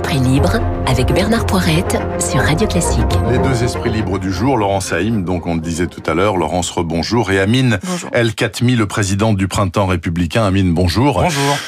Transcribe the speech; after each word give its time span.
esprits 0.00 0.18
libres 0.18 0.58
avec 0.86 1.12
Bernard 1.12 1.44
Poirette 1.44 1.98
sur 2.18 2.40
Radio 2.40 2.66
Classique. 2.66 3.04
Les 3.30 3.38
deux 3.38 3.62
esprits 3.62 3.90
libres 3.90 4.18
du 4.18 4.32
jour, 4.32 4.56
Laurence 4.56 4.94
Haïm, 4.94 5.24
donc 5.24 5.46
on 5.46 5.56
le 5.56 5.60
disait 5.60 5.88
tout 5.88 6.02
à 6.06 6.14
l'heure, 6.14 6.38
Laurence 6.38 6.70
rebonjour, 6.70 7.30
et 7.30 7.38
Amine 7.38 7.78
El 8.14 8.34
Khatmi, 8.34 8.76
le 8.76 8.86
président 8.86 9.34
du 9.34 9.46
printemps 9.46 9.86
républicain. 9.86 10.44
Amine, 10.44 10.72
bonjour. 10.72 11.20
Bonjour. 11.20 11.58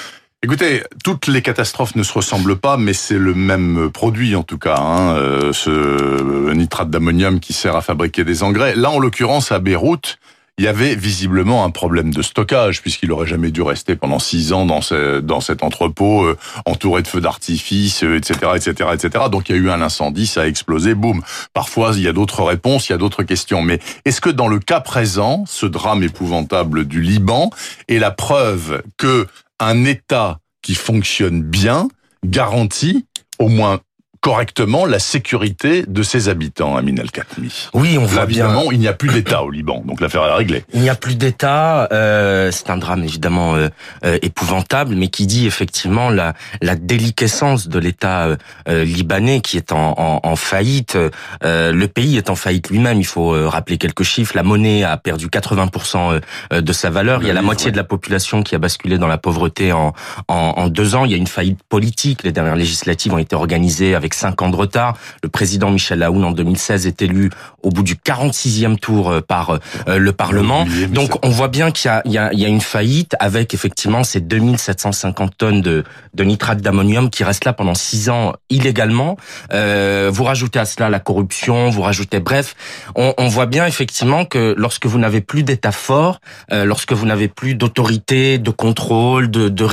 Écoutez, 0.42 0.82
toutes 1.04 1.26
les 1.26 1.42
catastrophes 1.42 1.95
ne 1.95 2.03
se 2.03 2.12
ressemblent 2.14 2.56
pas, 2.56 2.79
mais 2.79 2.95
c'est 2.95 3.18
le 3.18 3.34
même 3.34 3.91
produit 3.93 4.35
en 4.35 4.45
tout 4.45 4.59
cas, 4.59 4.79
hein, 4.79 5.14
euh, 5.17 5.53
ce 5.53 6.53
nitrate 6.55 6.89
d'ammonium 6.89 7.39
qui 7.39 7.53
sert 7.53 7.77
à 7.77 7.83
fabriquer 7.83 8.25
des 8.25 8.43
engrais. 8.43 8.75
Là, 8.77 8.91
en 8.91 8.99
l'occurrence, 8.99 9.53
à 9.53 9.59
Beyrouth, 9.59 10.17
il 10.59 10.64
y 10.64 10.69
avait 10.69 10.95
visiblement 10.95 11.64
un 11.64 11.71
problème 11.71 12.12
de 12.12 12.21
stockage 12.21 12.82
puisqu'il 12.82 13.11
aurait 13.11 13.27
jamais 13.27 13.50
dû 13.50 13.62
rester 13.62 13.96
pendant 13.96 14.18
six 14.18 14.53
ans 14.53 14.67
dans, 14.67 14.82
ce, 14.82 15.21
dans 15.21 15.41
cet 15.41 15.62
entrepôt 15.62 16.25
euh, 16.25 16.36
entouré 16.67 17.03
de 17.03 17.09
feux 17.09 17.21
d'artifice, 17.21 18.03
etc., 18.03 18.53
etc., 18.57 18.90
etc. 18.93 19.25
Donc 19.31 19.49
il 19.49 19.57
y 19.57 19.59
a 19.59 19.62
eu 19.62 19.71
un 19.71 19.81
incendie, 19.81 20.26
ça 20.26 20.43
a 20.43 20.46
explosé, 20.46 20.95
boum. 20.95 21.23
Parfois 21.54 21.93
il 21.95 22.03
y 22.03 22.09
a 22.09 22.12
d'autres 22.12 22.43
réponses, 22.43 22.89
il 22.89 22.93
y 22.93 22.95
a 22.95 22.99
d'autres 22.99 23.23
questions. 23.23 23.62
Mais 23.62 23.81
est-ce 24.04 24.21
que 24.21 24.31
dans 24.31 24.49
le 24.49 24.59
cas 24.59 24.81
présent, 24.81 25.45
ce 25.46 25.67
drame 25.67 26.03
épouvantable 26.03 26.87
du 26.87 27.00
Liban 27.00 27.50
est 27.89 27.98
la 27.98 28.11
preuve 28.11 28.82
que 28.98 29.26
un 29.59 29.84
État 29.84 30.39
qui 30.61 30.75
fonctionne 30.75 31.43
bien 31.43 31.89
garantit 32.25 33.06
au 33.39 33.48
moins 33.48 33.81
correctement 34.22 34.86
la 34.86 35.00
sécurité 35.00 35.84
de 35.86 36.03
ses 36.05 36.28
habitants, 36.28 36.77
Amin 36.77 36.94
El-Khatmi. 36.97 37.69
Oui, 37.75 37.98
on 37.98 38.05
voit 38.05 38.25
bien. 38.25 38.56
il 38.70 38.78
n'y 38.78 38.86
a 38.86 38.92
plus 38.92 39.08
d'État 39.08 39.42
au 39.42 39.50
Liban, 39.50 39.83
donc 39.84 40.00
l'affaire 40.00 40.22
est 40.25 40.33
réglée. 40.33 40.64
Il 40.72 40.81
n'y 40.81 40.89
a 40.89 40.95
plus 40.95 41.17
d'État. 41.17 41.89
Euh, 41.92 42.53
c'est 42.53 42.70
un 42.70 42.77
drame 42.77 43.03
évidemment 43.03 43.56
euh, 43.56 43.69
euh, 44.05 44.19
épouvantable, 44.22 44.95
mais 44.95 45.08
qui 45.08 45.27
dit 45.27 45.45
effectivement 45.45 46.08
la, 46.08 46.34
la 46.61 46.77
déliquescence 46.77 47.67
de 47.67 47.81
l'État 47.81 48.36
euh, 48.69 48.84
libanais 48.84 49.41
qui 49.41 49.56
est 49.56 49.72
en, 49.72 49.95
en, 49.98 50.20
en 50.23 50.36
faillite. 50.36 50.97
le 51.43 51.87
pays 51.87 52.17
est 52.17 52.31
en 52.31 52.37
faillite 52.37 52.70
lui-même. 52.70 53.00
Il 53.00 53.06
faut 53.06 53.31
rappeler 53.50 53.77
quelques 53.77 54.05
chiffres. 54.05 54.34
La 54.37 54.45
monnaie 54.45 54.84
a 54.84 54.97
perdu 54.98 55.27
80% 55.27 56.20
de 56.53 56.73
sa 56.73 56.91
valeur. 56.91 57.23
il 57.23 57.27
y 57.27 57.31
a 57.31 57.34
la 57.34 57.43
moitié 57.43 57.73
de 57.73 57.77
la 57.77 57.83
population 57.84 58.45
qui 58.45 58.55
a 58.55 58.59
basculé 58.59 58.98
dans 58.98 59.09
la 59.09 59.19
pauvreté 59.19 59.73
en, 59.73 59.93
en, 60.28 60.34
en 60.56 60.69
deux 60.69 60.95
ans. 60.95 61.05
Il 61.05 61.11
y 61.11 61.15
a 61.15 61.17
une 61.19 61.27
faillite 61.27 61.59
politique. 61.69 62.23
Les 62.23 62.31
dernières 62.31 62.55
législatives 62.56 63.12
ont 63.12 63.19
été 63.19 63.34
organisées 63.34 63.97
avec 63.97 64.12
cinq 64.15 64.43
ans 64.43 64.51
de 64.51 64.57
retard. 64.57 64.97
Le 65.23 65.29
président 65.29 65.71
Michel 65.71 66.03
Aoun 66.03 66.25
en 66.25 66.33
2016 66.33 66.87
est 66.87 67.03
élu 67.03 67.31
au 67.63 67.71
bout 67.71 67.83
du 67.83 67.95
46e 67.95 68.77
tour 68.77 69.11
euh, 69.11 69.21
par 69.21 69.59
euh, 69.89 69.99
le 69.99 70.13
Parlement. 70.13 70.67
Donc 70.91 71.25
on 71.25 71.31
voit 71.31 71.49
bien 71.49 71.71
qu'il 71.71 71.91
y, 72.05 72.11
y, 72.11 72.13
y 72.15 72.19
a, 72.19 72.49
une 72.49 72.61
faillite 72.61 73.17
avec 73.19 73.55
effectivement 73.55 74.05
ces 74.05 74.21
2750 74.21 75.37
tonnes 75.37 75.61
de, 75.61 75.85
de 76.15 76.25
nitrate 76.25 76.61
d'ammonium 76.61 77.11
qui 77.11 77.25
restent 77.25 77.45
là 77.45 77.53
pendant 77.53 77.75
six 77.75 78.09
ans 78.09 78.35
illégalement. 78.51 79.17
Euh, 79.53 80.11
vous 80.13 80.25
rajoutez 80.25 80.59
à 80.59 80.65
cela 80.65 80.91
la 80.91 81.01
corruption, 81.01 81.71
vous 81.71 81.83
rajoutez 81.83 82.21
bref, 82.21 82.55
on, 82.95 83.15
on 83.19 83.29
voit 83.29 83.47
bien 83.47 83.67
effectivement 83.67 84.25
que 84.25 84.55
lorsque 84.57 84.87
vous 84.87 84.99
n'avez 84.99 85.21
plus 85.21 85.43
d'État 85.43 85.73
fort, 85.73 86.21
euh, 86.53 86.65
lorsque 86.65 86.93
vous 86.93 87.07
n'avez 87.07 87.29
plus 87.29 87.55
d'autorité, 87.55 88.39
de 88.39 88.51
contrôle, 88.51 89.31
de, 89.31 89.49
de, 89.49 89.65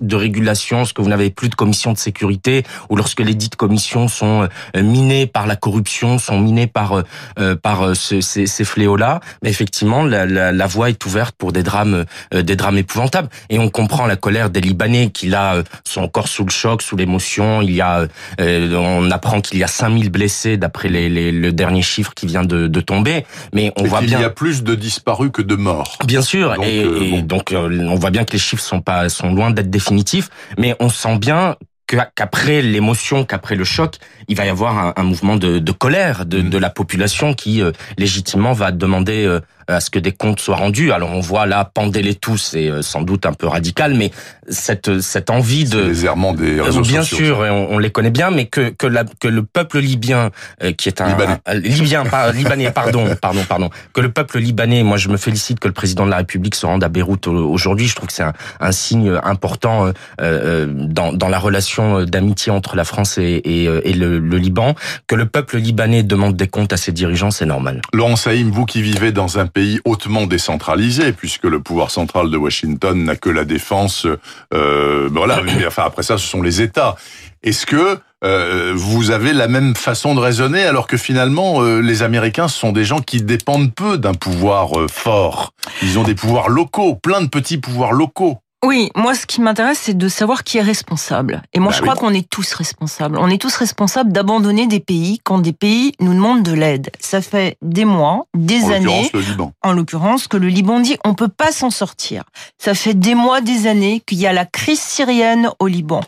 de 0.00 0.16
régulation, 0.16 0.78
lorsque 0.78 1.00
vous 1.00 1.08
n'avez 1.08 1.30
plus 1.30 1.48
de 1.48 1.54
commission 1.54 1.92
de 1.92 1.98
sécurité 1.98 2.64
ou 2.88 2.96
lorsque 2.96 3.20
les 3.20 3.34
dites 3.34 3.56
commissions 3.56 3.73
commissions 3.74 4.06
sont 4.06 4.48
euh, 4.76 4.82
minées 4.82 5.26
par 5.26 5.48
la 5.48 5.56
corruption, 5.56 6.18
sont 6.18 6.38
minées 6.38 6.68
par 6.68 6.92
euh, 6.92 7.02
euh, 7.40 7.56
par 7.56 7.96
ces, 7.96 8.20
ces 8.20 8.64
fléaux-là. 8.64 9.18
Mais 9.42 9.50
effectivement, 9.50 10.04
la, 10.04 10.26
la, 10.26 10.52
la, 10.52 10.66
voie 10.66 10.90
est 10.90 11.04
ouverte 11.06 11.34
pour 11.36 11.50
des 11.50 11.64
drames, 11.64 12.04
des 12.32 12.54
drames 12.54 12.78
épouvantables. 12.78 13.28
Et 13.50 13.58
on 13.58 13.68
comprend 13.68 14.06
la 14.06 14.14
colère 14.14 14.50
des 14.50 14.60
Libanais 14.60 15.10
qui 15.10 15.26
là 15.26 15.62
sont 15.84 16.02
encore 16.02 16.28
sous 16.28 16.44
le 16.44 16.50
choc, 16.50 16.82
sous 16.82 16.96
l'émotion. 16.96 17.62
Il 17.62 17.72
y 17.72 17.80
a, 17.80 18.06
on 18.38 19.10
apprend 19.10 19.40
qu'il 19.40 19.58
y 19.58 19.64
a 19.64 19.66
5000 19.66 20.10
blessés 20.10 20.56
d'après 20.56 20.88
les, 20.88 21.08
les, 21.08 21.32
le 21.32 21.52
dernier 21.52 21.82
chiffre 21.82 22.12
qui 22.14 22.26
vient 22.26 22.44
de, 22.44 22.68
de 22.68 22.80
tomber. 22.80 23.26
Mais 23.52 23.72
on 23.76 23.84
voit 23.84 24.02
bien. 24.02 24.18
Il 24.18 24.22
y 24.22 24.24
a 24.24 24.30
plus 24.30 24.62
de 24.62 24.74
disparus 24.74 25.30
que 25.32 25.42
de 25.42 25.56
morts. 25.56 25.98
Bien 26.06 26.22
sûr. 26.22 26.54
Donc, 26.54 26.64
et, 26.64 27.18
et 27.18 27.22
donc 27.22 27.52
on 27.54 27.94
voit 27.96 28.10
bien 28.10 28.24
que 28.24 28.32
les 28.32 28.38
chiffres 28.38 28.62
sont 28.62 28.80
pas 28.80 29.08
sont 29.08 29.32
loin 29.34 29.50
d'être 29.50 29.70
définitifs. 29.70 30.30
Mais 30.58 30.76
on 30.78 30.88
sent 30.88 31.18
bien 31.18 31.56
qu'après 31.86 32.62
l'émotion, 32.62 33.24
qu'après 33.24 33.56
le 33.56 33.64
choc, 33.64 33.96
il 34.28 34.36
va 34.36 34.46
y 34.46 34.48
avoir 34.48 34.78
un, 34.78 34.92
un 34.96 35.02
mouvement 35.02 35.36
de, 35.36 35.58
de 35.58 35.72
colère 35.72 36.24
de, 36.26 36.40
mmh. 36.40 36.50
de, 36.50 36.58
la 36.58 36.70
population 36.70 37.34
qui 37.34 37.62
euh, 37.62 37.72
légitimement 37.98 38.52
va 38.52 38.72
demander 38.72 39.24
euh, 39.26 39.40
à 39.68 39.80
ce 39.80 39.90
que 39.90 39.98
des 39.98 40.12
comptes 40.12 40.40
soient 40.40 40.56
rendus. 40.56 40.92
Alors 40.92 41.10
on 41.12 41.20
voit 41.20 41.46
là 41.46 41.70
pendez-les 41.72 42.14
tous, 42.14 42.38
c'est 42.38 42.70
euh, 42.70 42.82
sans 42.82 43.02
doute 43.02 43.26
un 43.26 43.32
peu 43.32 43.46
radical, 43.46 43.94
mais 43.94 44.10
cette 44.48 45.00
cette 45.00 45.30
envie 45.30 45.64
de 45.64 45.80
les 45.80 46.04
errements 46.04 46.34
des 46.34 46.60
réseaux 46.60 46.82
bien 46.82 47.02
sûr, 47.02 47.38
on, 47.38 47.68
on, 47.70 47.78
les 47.78 47.90
connaît 47.90 48.10
bien, 48.10 48.30
mais 48.30 48.46
que 48.46 48.70
que, 48.70 48.86
la, 48.86 49.04
que 49.04 49.28
le 49.28 49.42
peuple 49.42 49.78
libyen 49.78 50.30
qui 50.76 50.88
est 50.88 51.00
un 51.00 51.08
libanais, 51.08 51.38
un, 51.46 51.54
libyen 51.54 52.04
libanais 52.32 52.70
pardon 52.70 53.14
pardon 53.20 53.42
pardon 53.48 53.70
que 53.92 54.00
le 54.00 54.10
peuple 54.10 54.38
libanais, 54.38 54.82
moi 54.82 54.96
je 54.96 55.08
me 55.08 55.16
félicite 55.16 55.60
que 55.60 55.68
le 55.68 55.74
président 55.74 56.04
de 56.04 56.10
la 56.10 56.18
République 56.18 56.54
se 56.54 56.66
rende 56.66 56.84
à 56.84 56.88
Beyrouth 56.88 57.26
aujourd'hui. 57.26 57.86
Je 57.86 57.94
trouve 57.94 58.08
que 58.08 58.14
c'est 58.14 58.22
un, 58.22 58.34
un, 58.60 58.72
signe 58.72 59.18
important 59.22 59.92
euh, 60.20 60.66
dans 60.68 61.12
dans 61.12 61.28
la 61.28 61.38
relation 61.38 62.04
d'amitié 62.04 62.52
entre 62.52 62.76
la 62.76 62.84
France 62.84 63.18
et, 63.18 63.40
et, 63.44 63.64
et 63.64 63.92
le, 63.92 64.18
le, 64.18 64.38
Liban. 64.38 64.74
Que 65.06 65.14
le 65.14 65.26
peuple 65.26 65.58
libanais 65.58 66.02
demande 66.02 66.36
des 66.36 66.48
comptes 66.48 66.72
à 66.72 66.76
ses 66.76 66.92
dirigeants, 66.92 67.30
c'est 67.30 67.46
normal. 67.46 67.80
Laurent 67.92 68.16
Saïm, 68.16 68.50
vous 68.50 68.66
qui 68.66 68.82
vivez 68.82 69.12
dans 69.12 69.38
un 69.38 69.46
pays 69.54 69.80
hautement 69.84 70.26
décentralisé, 70.26 71.12
puisque 71.12 71.44
le 71.44 71.60
pouvoir 71.60 71.90
central 71.90 72.28
de 72.28 72.36
Washington 72.36 73.04
n'a 73.04 73.16
que 73.16 73.30
la 73.30 73.44
défense. 73.44 74.06
Euh, 74.52 75.08
voilà. 75.10 75.40
enfin, 75.66 75.84
après 75.86 76.02
ça, 76.02 76.18
ce 76.18 76.26
sont 76.26 76.42
les 76.42 76.60
États. 76.60 76.96
Est-ce 77.42 77.64
que 77.64 77.98
euh, 78.24 78.72
vous 78.74 79.10
avez 79.10 79.32
la 79.32 79.48
même 79.48 79.74
façon 79.74 80.14
de 80.14 80.20
raisonner 80.20 80.64
alors 80.64 80.86
que 80.86 80.96
finalement 80.96 81.62
euh, 81.62 81.80
les 81.80 82.02
Américains 82.02 82.48
sont 82.48 82.72
des 82.72 82.84
gens 82.84 83.00
qui 83.00 83.22
dépendent 83.22 83.72
peu 83.72 83.96
d'un 83.96 84.14
pouvoir 84.14 84.70
fort? 84.90 85.52
Ils 85.82 85.98
ont 85.98 86.04
des 86.04 86.14
pouvoirs 86.14 86.48
locaux, 86.48 86.96
plein 86.96 87.20
de 87.20 87.28
petits 87.28 87.58
pouvoirs 87.58 87.92
locaux. 87.92 88.38
Oui, 88.64 88.90
moi 88.96 89.14
ce 89.14 89.26
qui 89.26 89.40
m'intéresse 89.40 89.78
c'est 89.82 89.96
de 89.96 90.08
savoir 90.08 90.42
qui 90.42 90.58
est 90.58 90.62
responsable. 90.62 91.42
Et 91.52 91.60
moi 91.60 91.70
bah 91.70 91.76
je 91.76 91.82
oui. 91.82 91.88
crois 91.88 92.00
qu'on 92.00 92.14
est 92.14 92.28
tous 92.28 92.52
responsables. 92.54 93.18
On 93.18 93.28
est 93.28 93.40
tous 93.40 93.54
responsables 93.56 94.12
d'abandonner 94.12 94.66
des 94.66 94.80
pays 94.80 95.20
quand 95.22 95.38
des 95.38 95.52
pays 95.52 95.92
nous 96.00 96.14
demandent 96.14 96.42
de 96.42 96.52
l'aide. 96.52 96.90
Ça 97.00 97.20
fait 97.20 97.56
des 97.62 97.84
mois, 97.84 98.26
des 98.34 98.64
en 98.64 98.72
années, 98.72 99.10
le 99.12 99.20
Liban. 99.20 99.52
en 99.62 99.72
l'occurrence 99.72 100.28
que 100.28 100.36
le 100.36 100.48
Liban 100.48 100.80
dit 100.80 100.96
on 101.04 101.14
peut 101.14 101.28
pas 101.28 101.52
s'en 101.52 101.70
sortir. 101.70 102.24
Ça 102.58 102.74
fait 102.74 102.94
des 102.94 103.14
mois, 103.14 103.40
des 103.40 103.66
années 103.66 104.02
qu'il 104.06 104.18
y 104.18 104.26
a 104.26 104.32
la 104.32 104.46
crise 104.46 104.80
syrienne 104.80 105.50
au 105.58 105.66
Liban. 105.66 106.00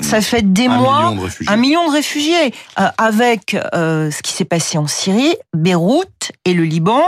Ça 0.00 0.20
fait 0.20 0.42
des 0.42 0.66
un 0.66 0.78
mois, 0.78 1.10
million 1.10 1.26
de 1.26 1.50
un 1.50 1.56
million 1.56 1.86
de 1.86 1.92
réfugiés, 1.92 2.54
euh, 2.78 2.88
avec 2.96 3.54
euh, 3.74 4.10
ce 4.10 4.22
qui 4.22 4.32
s'est 4.32 4.44
passé 4.44 4.78
en 4.78 4.86
Syrie, 4.86 5.34
Beyrouth 5.54 6.32
et 6.44 6.54
le 6.54 6.64
Liban, 6.64 7.02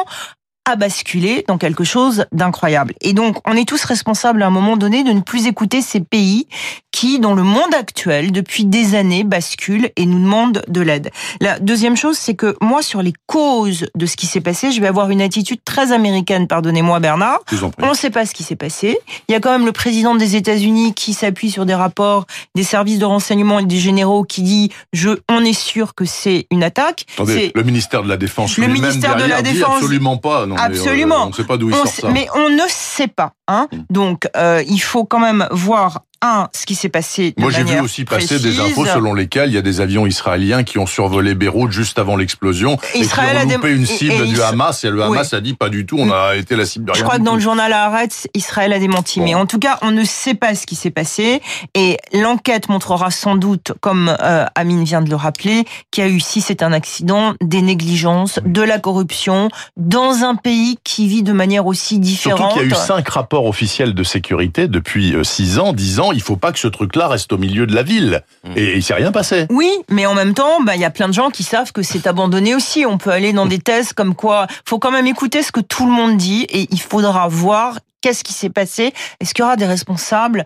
a 0.65 0.77
basculé 0.77 1.45
dans 1.49 1.59
quelque 1.59 1.85
chose 1.85 2.27
d'incroyable. 2.33 2.95
Et 3.01 3.15
donc, 3.15 3.39
on 3.47 3.57
est 3.57 3.67
tous 3.67 3.83
responsables 3.85 4.43
à 4.43 4.47
un 4.47 4.51
moment 4.51 4.77
donné 4.77 5.03
de 5.03 5.11
ne 5.11 5.21
plus 5.21 5.47
écouter 5.47 5.83
ces 5.83 6.01
pays 6.01 6.47
qui, 6.93 7.19
dans 7.19 7.35
le 7.35 7.43
monde 7.43 7.75
actuel, 7.75 8.31
depuis 8.31 8.65
des 8.65 8.95
années, 8.95 9.25
basculent 9.25 9.91
et 9.97 10.07
nous 10.07 10.21
demandent 10.21 10.63
de 10.69 10.81
l'aide. 10.81 11.11
La 11.41 11.59
deuxième 11.59 11.97
chose, 11.97 12.17
c'est 12.17 12.35
que 12.35 12.55
moi, 12.61 12.83
sur 12.83 13.03
les 13.03 13.13
causes 13.27 13.87
de 13.97 14.07
ce 14.07 14.17
qui 14.17 14.27
s'est 14.27 14.41
passé, 14.41 14.71
je 14.71 14.81
vais 14.81 14.87
avoir 14.87 15.11
une 15.11 15.21
attitude 15.23 15.61
très 15.65 15.91
américaine, 15.91 16.47
pardonnez-moi 16.47 17.01
Bernard. 17.01 17.41
On 17.83 17.91
ne 17.91 17.95
sait 17.95 18.11
pas 18.11 18.25
ce 18.25 18.35
qui 18.35 18.45
s'est 18.45 18.57
passé. 18.57 18.99
Il 19.29 19.33
y 19.33 19.35
a 19.35 19.41
quand 19.41 19.51
même 19.51 19.67
le 19.67 19.73
président 19.73 20.15
des 20.15 20.37
États-Unis 20.37 20.95
qui 20.95 21.13
s'appuie 21.13 21.51
sur 21.51 21.67
des 21.67 21.75
rapports 21.75 22.27
des 22.55 22.63
services 22.63 22.99
de 22.99 23.05
renseignement 23.05 23.59
et 23.59 23.65
des 23.65 23.79
généraux 23.79 24.25
qui 24.25 24.43
dit 24.43 24.71
je, 24.93 25.11
on 25.29 25.45
est 25.45 25.59
sûr 25.59 25.95
que 25.95 26.05
c'est 26.05 26.47
une 26.51 26.63
attaque. 26.63 27.07
Attendez, 27.15 27.51
le 27.55 27.63
ministère 27.63 28.03
de 28.03 28.09
la 28.09 28.17
Défense 28.17 28.59
le 28.59 28.69
ministère 28.69 29.17
de 29.17 29.25
la 29.25 29.43
Défense 29.43 29.77
absolument 29.77 30.19
pas. 30.19 30.47
Non, 30.53 30.63
Absolument. 30.63 31.07
Mais, 31.07 31.23
euh, 31.23 31.27
on 31.27 31.29
ne 31.29 31.35
sait 31.35 31.45
pas 31.45 31.57
d'où 31.57 31.69
il 31.71 31.75
on 31.75 31.79
sort 31.79 31.87
ça. 31.89 32.09
Mais 32.11 32.29
on 32.35 32.49
ne 32.49 32.63
sait 32.69 33.09
pas. 33.09 33.33
Hein. 33.53 33.69
Mm. 33.73 33.77
Donc, 33.91 34.29
euh, 34.37 34.63
il 34.67 34.81
faut 34.81 35.05
quand 35.05 35.21
même 35.21 35.47
voir 35.51 36.03
un, 36.23 36.49
ce 36.53 36.65
qui 36.67 36.75
s'est 36.75 36.89
passé. 36.89 37.35
De 37.37 37.43
Moi, 37.43 37.51
j'ai 37.51 37.65
vu 37.65 37.81
aussi 37.81 38.05
passer 38.05 38.39
précise. 38.39 38.43
des 38.43 38.61
infos 38.61 38.87
selon 38.87 39.13
lesquelles 39.13 39.51
il 39.51 39.55
y 39.55 39.59
a 39.59 39.63
des 39.63 39.81
avions 39.81 40.07
israéliens 40.07 40.63
qui 40.63 40.79
ont 40.79 40.87
survolé 40.87 41.35
Beyrouth 41.35 41.73
juste 41.73 41.99
avant 41.99 42.17
l'explosion 42.17 42.79
Israël 42.95 43.37
et 43.37 43.41
a 43.41 43.45
qui 43.45 43.49
ont 43.49 43.57
loupé 43.57 43.75
une 43.75 43.87
cible 43.87 44.13
et 44.13 44.27
du 44.29 44.41
Hamas 44.41 44.85
et 44.85 44.91
le 44.91 45.03
Hamas 45.03 45.35
a 45.35 45.41
dit 45.41 45.55
pas 45.55 45.69
du 45.69 45.85
tout, 45.85 45.99
on 45.99 46.11
a 46.13 46.37
été 46.37 46.55
la 46.55 46.65
cible 46.65 46.87
de 46.87 46.93
rien. 46.93 46.99
Je 47.01 47.05
crois 47.05 47.19
que 47.19 47.25
dans 47.25 47.33
tout. 47.33 47.39
le 47.39 47.43
journal 47.43 47.73
Haaretz, 47.73 48.29
Israël 48.35 48.73
a 48.73 48.79
démenti. 48.79 49.19
Bon. 49.19 49.27
Mais 49.27 49.35
en 49.35 49.47
tout 49.47 49.59
cas, 49.59 49.79
on 49.83 49.91
ne 49.91 50.05
sait 50.05 50.35
pas 50.35 50.55
ce 50.55 50.67
qui 50.67 50.77
s'est 50.77 50.91
passé. 50.91 51.43
Et 51.75 51.99
l'enquête 52.13 52.69
montrera 52.69 53.11
sans 53.11 53.35
doute, 53.35 53.73
comme 53.81 54.15
euh, 54.23 54.47
Amine 54.55 54.85
vient 54.85 55.03
de 55.03 55.11
le 55.11 55.17
rappeler, 55.17 55.65
qu'il 55.91 56.05
y 56.05 56.07
a 56.07 56.11
eu, 56.11 56.21
si 56.21 56.41
c'est 56.41 56.63
un 56.63 56.73
accident, 56.73 57.35
des 57.41 57.63
négligences, 57.63 58.39
de 58.45 58.63
la 58.63 58.79
corruption, 58.79 59.49
dans 59.77 60.23
un 60.23 60.37
pays 60.37 60.79
qui 60.85 61.09
vit 61.09 61.25
de 61.25 61.33
manière 61.33 61.67
aussi 61.67 61.95
Surtout 61.95 62.07
différente. 62.07 62.53
qu'il 62.53 62.63
y 62.63 62.65
a 62.65 62.69
eu 62.69 62.75
cinq 62.79 63.09
rapports 63.09 63.42
officiels 63.47 63.95
de 63.95 64.03
sécurité 64.03 64.69
depuis 64.69 65.15
euh, 65.15 65.25
six 65.25 65.59
ans, 65.59 65.73
disant 65.73 66.13
il 66.13 66.23
faut 66.23 66.37
pas 66.37 66.53
que 66.53 66.59
ce 66.59 66.69
truc-là 66.69 67.09
reste 67.09 67.33
au 67.33 67.39
milieu 67.39 67.67
de 67.67 67.75
la 67.75 67.83
ville. 67.83 68.23
Mm. 68.45 68.53
Et 68.57 68.77
il 68.77 68.83
s'est 68.83 68.95
rien 68.95 69.13
passé. 69.13 69.47
Oui, 69.51 69.71
mais 69.91 70.07
en 70.07 70.15
même 70.15 70.35
temps, 70.35 70.63
bah, 70.63 70.75
il 70.77 70.81
y 70.81 70.85
a 70.85 70.91
plein 70.91 71.09
de 71.09 71.15
gens 71.15 71.31
qui 71.31 71.43
savent 71.43 71.73
que 71.73 71.83
c'est 71.83 72.07
abandonné 72.07 72.55
aussi. 72.55 72.85
On 72.87 72.99
peut 72.99 73.11
aller 73.11 73.33
dans 73.33 73.47
des 73.47 73.59
thèses 73.59 73.93
comme 73.93 74.15
quoi, 74.15 74.47
faut 74.67 74.79
quand 74.79 74.91
même 74.91 75.07
écouter 75.07 75.43
ce 75.43 75.53
que 75.53 75.61
tout 75.61 75.87
le 75.87 75.93
monde 75.93 76.17
dit 76.17 76.47
et 76.51 76.67
il 76.71 76.81
faudra 76.81 77.29
voir 77.29 77.79
qu'est-ce 78.01 78.25
qui 78.25 78.33
s'est 78.33 78.51
passé. 78.51 78.93
Est-ce 79.21 79.33
qu'il 79.35 79.43
y 79.43 79.47
aura 79.47 79.57
des 79.57 79.67
responsables? 79.67 80.45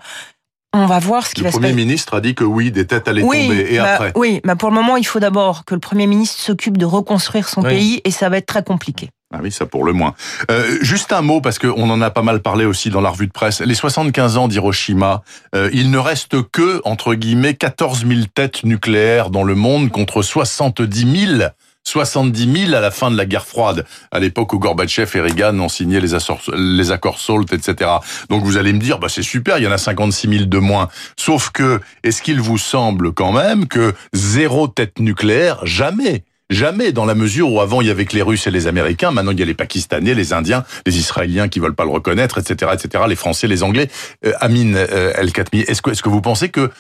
On 0.74 0.84
va 0.84 0.98
voir 0.98 1.26
ce 1.26 1.34
qui 1.34 1.40
le 1.40 1.46
va 1.46 1.52
se 1.52 1.56
Premier 1.56 1.68
passer. 1.72 1.84
ministre 1.86 2.14
a 2.14 2.20
dit 2.20 2.34
que 2.34 2.44
oui, 2.44 2.70
des 2.70 2.86
têtes 2.86 3.08
allaient 3.08 3.22
Oui, 3.22 3.48
tomber. 3.48 3.66
Et 3.72 3.78
bah, 3.78 3.94
après? 3.94 4.12
oui, 4.14 4.42
mais 4.44 4.56
pour 4.56 4.68
le 4.68 4.74
moment, 4.74 4.98
il 4.98 5.06
faut 5.06 5.20
d'abord 5.20 5.64
que 5.64 5.72
le 5.74 5.80
Premier 5.80 6.06
ministre 6.06 6.38
s'occupe 6.38 6.76
de 6.76 6.84
reconstruire 6.84 7.48
son 7.48 7.62
Oui. 7.62 7.68
pays 7.70 8.00
et 8.04 8.10
ça 8.10 8.28
va 8.28 8.36
être 8.36 8.46
très 8.46 8.62
compliqué. 8.62 9.08
Ah 9.34 9.40
oui, 9.42 9.50
ça 9.50 9.66
pour 9.66 9.84
le 9.84 9.92
moins. 9.92 10.14
Euh, 10.52 10.78
juste 10.82 11.12
un 11.12 11.20
mot, 11.20 11.40
parce 11.40 11.58
qu'on 11.58 11.90
en 11.90 12.00
a 12.00 12.10
pas 12.10 12.22
mal 12.22 12.42
parlé 12.42 12.64
aussi 12.64 12.90
dans 12.90 13.00
la 13.00 13.10
revue 13.10 13.26
de 13.26 13.32
presse. 13.32 13.60
Les 13.60 13.74
75 13.74 14.36
ans 14.36 14.46
d'Hiroshima, 14.46 15.22
euh, 15.54 15.68
il 15.72 15.90
ne 15.90 15.98
reste 15.98 16.48
que, 16.50 16.80
entre 16.84 17.14
guillemets, 17.14 17.54
14 17.54 18.06
000 18.06 18.20
têtes 18.32 18.62
nucléaires 18.62 19.30
dans 19.30 19.42
le 19.42 19.56
monde 19.56 19.90
contre 19.90 20.22
70 20.22 21.26
000 21.38 21.42
70 21.86 22.66
000 22.66 22.74
à 22.74 22.80
la 22.80 22.90
fin 22.90 23.12
de 23.12 23.16
la 23.16 23.26
guerre 23.26 23.46
froide, 23.46 23.86
à 24.10 24.18
l'époque 24.18 24.52
où 24.52 24.58
Gorbatchev 24.58 25.16
et 25.16 25.20
Reagan 25.20 25.58
ont 25.60 25.68
signé 25.68 26.00
les, 26.00 26.14
accords, 26.14 26.42
les 26.52 26.90
accords 26.90 27.20
SALT, 27.20 27.52
etc. 27.52 27.90
Donc 28.28 28.42
vous 28.42 28.56
allez 28.56 28.72
me 28.72 28.80
dire, 28.80 28.98
bah 28.98 29.08
c'est 29.08 29.22
super, 29.22 29.58
il 29.58 29.64
y 29.64 29.66
en 29.68 29.72
a 29.72 29.78
56 29.78 30.28
000 30.28 30.44
de 30.46 30.58
moins. 30.58 30.88
Sauf 31.16 31.50
que, 31.50 31.80
est-ce 32.02 32.22
qu'il 32.22 32.40
vous 32.40 32.58
semble 32.58 33.12
quand 33.12 33.30
même 33.30 33.68
que 33.68 33.94
zéro 34.12 34.66
tête 34.66 34.98
nucléaire, 34.98 35.64
jamais 35.64 36.24
Jamais, 36.48 36.92
dans 36.92 37.04
la 37.04 37.14
mesure 37.14 37.50
où 37.50 37.60
avant 37.60 37.80
il 37.80 37.88
y 37.88 37.90
avait 37.90 38.04
que 38.04 38.14
les 38.14 38.22
Russes 38.22 38.46
et 38.46 38.50
les 38.52 38.68
Américains, 38.68 39.10
maintenant 39.10 39.32
il 39.32 39.40
y 39.40 39.42
a 39.42 39.46
les 39.46 39.54
Pakistanais, 39.54 40.14
les 40.14 40.32
Indiens, 40.32 40.64
les 40.86 40.96
Israéliens 40.96 41.48
qui 41.48 41.58
veulent 41.58 41.74
pas 41.74 41.84
le 41.84 41.90
reconnaître, 41.90 42.38
etc., 42.38 42.72
etc., 42.72 43.04
les 43.08 43.16
Français, 43.16 43.48
les 43.48 43.62
Anglais. 43.62 43.88
Euh, 44.24 44.32
Amin 44.40 44.74
euh, 44.74 45.12
El 45.16 45.32
Khatmi, 45.32 45.60
est-ce 45.60 45.82
que 45.82 46.08
vous 46.08 46.20
pensez 46.20 46.48
que 46.48 46.70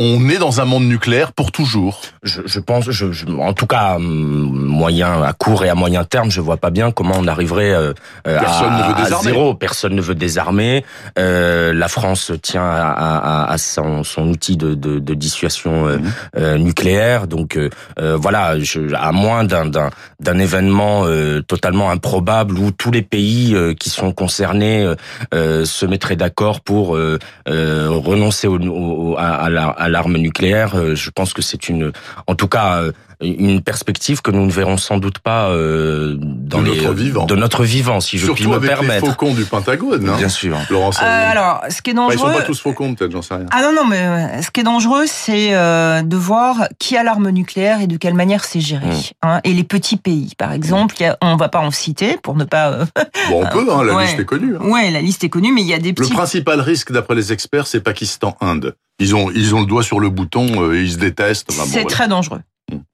on 0.00 0.28
est 0.28 0.38
dans 0.38 0.60
un 0.60 0.64
monde 0.64 0.84
nucléaire 0.84 1.32
pour 1.32 1.50
toujours 1.52 2.00
Je, 2.22 2.40
je 2.46 2.60
pense, 2.60 2.88
je, 2.90 3.10
je- 3.12 3.26
en 3.26 3.52
tout 3.52 3.66
cas, 3.66 3.96
hum, 3.96 4.02
moyen, 4.04 5.22
à 5.22 5.32
court 5.32 5.64
et 5.64 5.68
à 5.68 5.74
moyen 5.74 6.04
terme, 6.04 6.30
je 6.30 6.40
vois 6.40 6.56
pas 6.56 6.70
bien 6.70 6.90
comment 6.92 7.14
on 7.18 7.26
arriverait 7.26 7.72
euh, 7.74 7.92
euh, 8.28 8.38
Personne 8.38 8.72
à, 8.72 8.78
ne 8.78 8.82
veut 8.94 9.14
à 9.14 9.18
zéro. 9.22 9.54
Personne 9.54 9.94
ne 9.94 10.00
veut 10.00 10.14
désarmer. 10.14 10.84
Euh, 11.18 11.72
la 11.74 11.88
France 11.88 12.30
tient 12.42 12.62
à, 12.64 12.90
à- 12.92 13.50
à 13.52 13.58
son, 13.58 14.04
son 14.04 14.28
outil 14.28 14.56
de, 14.56 14.74
de, 14.74 14.98
de 15.00 15.14
dissuasion 15.14 15.86
euh, 15.88 15.98
Mhm. 15.98 16.12
euh, 16.38 16.58
nucléaire. 16.58 17.26
Donc 17.26 17.56
euh, 17.56 17.68
voilà, 18.16 18.58
je, 18.60 18.94
à 18.94 19.10
moins 19.12 19.42
d'un 19.44 20.38
événement 20.38 21.02
euh, 21.06 21.40
totalement 21.42 21.90
improbable 21.90 22.56
où 22.58 22.70
tous 22.70 22.90
les 22.92 23.02
pays 23.02 23.54
euh, 23.54 23.74
qui 23.74 23.90
sont 23.90 24.12
concernés 24.12 24.86
se 25.32 25.86
mettraient 25.86 26.16
d'accord 26.16 26.60
pour 26.60 26.96
euh, 26.96 27.18
euh, 27.48 27.88
renoncer 27.90 28.46
au, 28.46 28.58
au- 28.58 29.16
à, 29.18 29.26
à 29.46 29.48
la- 29.50 29.68
à 29.68 29.87
l'arme 29.88 30.16
nucléaire, 30.16 30.76
euh, 30.76 30.94
je 30.94 31.10
pense 31.10 31.32
que 31.32 31.42
c'est 31.42 31.68
une, 31.68 31.92
en 32.26 32.34
tout 32.34 32.48
cas, 32.48 32.82
euh, 32.82 32.92
une 33.20 33.60
perspective 33.62 34.22
que 34.22 34.30
nous 34.30 34.46
ne 34.46 34.50
verrons 34.50 34.76
sans 34.76 34.98
doute 34.98 35.18
pas 35.18 35.48
euh, 35.48 36.16
dans 36.20 36.60
De 36.62 36.70
les 36.70 36.76
notre 36.82 36.92
vivant. 36.94 37.24
de 37.26 37.34
notre 37.34 37.64
vivant, 37.64 38.00
si 38.00 38.16
je 38.18 38.26
puis 38.26 38.36
Surtout 38.44 38.50
me 38.50 38.56
avec 38.56 38.70
permettre. 38.70 39.04
les 39.04 39.10
faucons 39.10 39.34
du 39.34 39.44
Pentagone, 39.44 40.08
hein 40.08 40.16
Bien 40.16 40.28
sûr. 40.28 40.56
Laurent 40.70 40.90
Euh, 41.02 41.30
alors, 41.30 41.62
ce 41.68 41.82
qui 41.82 41.90
est 41.90 41.98
Enfin, 41.98 42.12
ils 42.12 42.16
dangereux. 42.16 42.32
sont 42.32 42.38
pas 42.38 42.44
tous 42.44 42.60
faucons, 42.60 42.94
peut-être, 42.94 43.10
j'en 43.12 43.22
sais 43.22 43.34
rien. 43.34 43.46
Ah 43.50 43.62
non, 43.62 43.72
non, 43.74 43.86
mais 43.86 44.40
ce 44.42 44.50
qui 44.52 44.60
est 44.60 44.64
dangereux, 44.64 45.04
c'est 45.06 45.54
euh, 45.54 46.02
de 46.02 46.16
voir 46.16 46.68
qui 46.78 46.96
a 46.96 47.02
l'arme 47.02 47.30
nucléaire 47.30 47.80
et 47.80 47.86
de 47.88 47.96
quelle 47.96 48.14
manière 48.14 48.44
c'est 48.44 48.60
géré. 48.60 48.86
Mm. 48.86 49.00
Hein. 49.22 49.40
Et 49.44 49.52
les 49.52 49.64
petits 49.64 49.96
pays, 49.96 50.32
par 50.38 50.52
exemple, 50.52 50.94
il 51.00 51.02
y 51.02 51.06
a- 51.06 51.18
on 51.20 51.34
va 51.36 51.48
pas 51.48 51.60
en 51.60 51.70
citer 51.72 52.18
pour 52.22 52.36
ne 52.36 52.44
pas... 52.44 52.70
euh, 52.70 52.84
Bon, 53.30 53.42
on 53.44 53.46
peut, 53.46 53.66
hein, 53.72 53.82
la 53.82 53.94
Ouais. 53.94 54.04
liste 54.06 54.20
est 54.20 54.24
connue. 54.24 54.54
hein. 54.56 54.64
ouais, 54.68 54.90
la 54.92 55.00
liste 55.00 55.24
est 55.24 55.28
connue, 55.28 55.52
mais 55.52 55.62
il 55.62 55.66
y 55.66 55.74
a 55.74 55.78
des 55.78 55.88
Le 55.88 55.94
petits... 55.94 56.12
principal 56.12 56.60
risque, 56.60 56.92
d'après 56.92 57.16
les 57.16 57.32
experts, 57.32 57.66
c'est 57.66 57.80
Pakistan-Inde. 57.80 58.76
Ils 59.00 59.14
ont, 59.14 59.30
ils 59.34 59.54
ont 59.54 59.60
le 59.60 59.66
doigt 59.66 59.82
sur 59.82 59.98
le 60.00 60.08
bouton, 60.08 60.46
euh, 60.62 60.74
et 60.76 60.82
ils 60.82 60.92
se 60.92 60.98
détestent. 60.98 61.48
Bon, 61.48 61.64
c'est 61.66 61.82
voilà. 61.82 61.86
très 61.88 62.08
dangereux. 62.08 62.40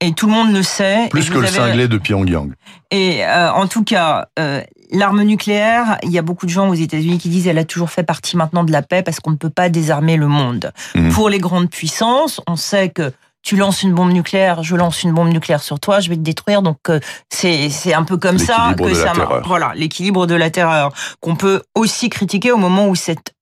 Et 0.01 0.13
tout 0.13 0.27
le 0.27 0.33
monde 0.33 0.53
le 0.53 0.63
sait. 0.63 1.09
Plus 1.11 1.29
que 1.31 1.35
le 1.39 1.47
avez- 1.47 1.49
cinglé 1.57 1.89
de 1.89 1.99
Pyongyang. 1.99 2.53
Et 2.91 3.25
euh, 3.25 3.53
en 3.53 3.67
tout 3.67 3.85
cas, 3.85 4.29
euh, 4.39 4.61
l'arme 4.93 5.23
nucléaire, 5.23 5.99
il 6.03 6.11
y 6.11 6.19
a 6.19 6.23
beaucoup 6.23 6.47
de 6.47 6.51
gens 6.51 6.69
aux 6.69 6.75
États-Unis 6.75 7.19
qui 7.19 7.29
disent 7.29 7.47
elle 7.47 7.59
a 7.59 7.65
toujours 7.65 7.91
fait 7.91 8.03
partie 8.05 8.37
maintenant 8.37 8.65
de 8.65 8.73
la 8.73 8.83
paix 8.83 9.03
parce 9.03 9.21
qu'on 9.21 9.31
ne 9.33 9.37
peut 9.37 9.51
pas 9.51 9.69
désarmer 9.69 10.17
le 10.17 10.29
monde. 10.29 10.73
Mhm. 10.95 11.13
Pour 11.13 11.29
les 11.29 11.39
grandes 11.39 11.71
puissances, 11.71 12.41
on 12.47 12.57
sait 12.57 12.89
que 12.91 13.13
tu 13.43 13.57
lances 13.57 13.83
une 13.83 13.93
bombe 13.93 14.11
nucléaire, 14.13 14.63
je 14.63 14.75
lance 14.75 15.03
une 15.03 15.13
bombe 15.13 15.29
nucléaire 15.29 15.63
sur 15.63 15.79
toi, 15.79 16.01
je 16.01 16.09
vais 16.09 16.17
te 16.17 16.23
détruire. 16.23 16.63
Donc 16.63 16.79
euh, 16.89 16.99
c'est 17.31 17.69
c'est 17.69 17.93
un 17.93 18.03
peu 18.05 18.17
comme 18.17 18.39
ça 18.39 18.75
que 18.79 18.95
ça 18.95 19.07
marche. 19.07 19.19
terreur. 19.19 19.43
Voilà, 19.47 19.73
l'équilibre 19.75 20.27
de 20.27 20.35
la 20.35 20.49
terreur 20.51 20.93
qu'on 21.21 21.37
peut 21.37 21.63
aussi 21.75 22.09
critiquer 22.09 22.53
au 22.53 22.57
moment 22.57 22.89
où 22.89 22.95
cette 22.95 23.33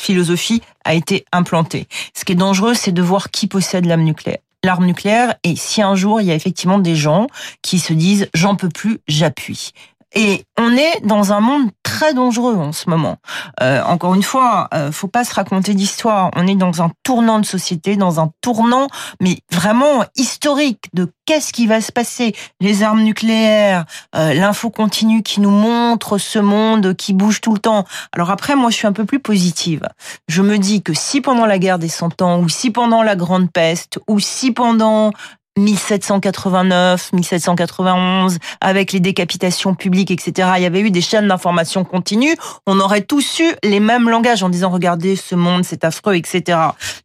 philosophie 0.00 0.62
a 0.84 0.94
été 0.94 1.24
implantée. 1.32 1.86
Ce 2.16 2.24
qui 2.24 2.32
est 2.32 2.36
dangereux, 2.36 2.74
c'est 2.74 2.92
de 2.92 3.02
voir 3.02 3.30
qui 3.30 3.46
possède 3.46 3.84
l'arme 3.86 4.02
nucléaire. 4.02 4.38
L'arme 4.64 4.86
nucléaire, 4.86 5.34
et 5.42 5.56
si 5.56 5.82
un 5.82 5.96
jour 5.96 6.20
il 6.20 6.28
y 6.28 6.30
a 6.30 6.34
effectivement 6.34 6.78
des 6.78 6.94
gens 6.94 7.26
qui 7.62 7.78
se 7.78 7.92
disent 7.92 8.28
j'en 8.32 8.54
peux 8.54 8.68
plus, 8.68 9.00
j'appuie. 9.08 9.72
Et 10.14 10.44
on 10.58 10.76
est 10.76 11.00
dans 11.04 11.32
un 11.32 11.40
monde 11.40 11.70
très 11.92 12.14
dangereux 12.14 12.56
en 12.56 12.72
ce 12.72 12.88
moment. 12.88 13.18
Euh, 13.60 13.82
encore 13.84 14.14
une 14.14 14.22
fois, 14.22 14.68
euh, 14.72 14.90
faut 14.90 15.08
pas 15.08 15.24
se 15.24 15.34
raconter 15.34 15.74
d'histoire. 15.74 16.30
On 16.36 16.46
est 16.46 16.54
dans 16.54 16.82
un 16.82 16.90
tournant 17.02 17.38
de 17.38 17.44
société, 17.44 17.96
dans 17.96 18.18
un 18.18 18.30
tournant, 18.40 18.86
mais 19.20 19.40
vraiment 19.52 20.04
historique 20.16 20.86
de 20.94 21.12
qu'est-ce 21.26 21.52
qui 21.52 21.66
va 21.66 21.82
se 21.82 21.92
passer. 21.92 22.34
Les 22.60 22.82
armes 22.82 23.02
nucléaires, 23.02 23.84
euh, 24.16 24.32
l'info 24.32 24.70
continue 24.70 25.22
qui 25.22 25.40
nous 25.40 25.50
montre 25.50 26.16
ce 26.16 26.38
monde 26.38 26.94
qui 26.94 27.12
bouge 27.12 27.42
tout 27.42 27.52
le 27.52 27.58
temps. 27.58 27.84
Alors 28.12 28.30
après, 28.30 28.56
moi, 28.56 28.70
je 28.70 28.76
suis 28.76 28.86
un 28.86 28.92
peu 28.92 29.04
plus 29.04 29.20
positive. 29.20 29.86
Je 30.28 30.40
me 30.40 30.58
dis 30.58 30.82
que 30.82 30.94
si 30.94 31.20
pendant 31.20 31.44
la 31.44 31.58
guerre 31.58 31.78
des 31.78 31.90
Cent 31.90 32.22
Ans, 32.22 32.40
ou 32.40 32.48
si 32.48 32.70
pendant 32.70 33.02
la 33.02 33.16
Grande 33.16 33.52
Peste, 33.52 33.98
ou 34.08 34.18
si 34.18 34.52
pendant 34.52 35.12
1789, 35.58 37.12
1791, 37.12 38.38
avec 38.60 38.92
les 38.92 39.00
décapitations 39.00 39.74
publiques, 39.74 40.10
etc. 40.10 40.50
Il 40.56 40.62
y 40.62 40.66
avait 40.66 40.80
eu 40.80 40.90
des 40.90 41.00
chaînes 41.00 41.28
d'information 41.28 41.84
continues. 41.84 42.36
On 42.66 42.80
aurait 42.80 43.02
tous 43.02 43.40
eu 43.40 43.52
les 43.62 43.80
mêmes 43.80 44.08
langages 44.08 44.42
en 44.42 44.48
disant 44.48 44.70
regardez 44.70 45.16
ce 45.16 45.34
monde, 45.34 45.64
c'est 45.64 45.84
affreux, 45.84 46.14
etc. 46.14 46.58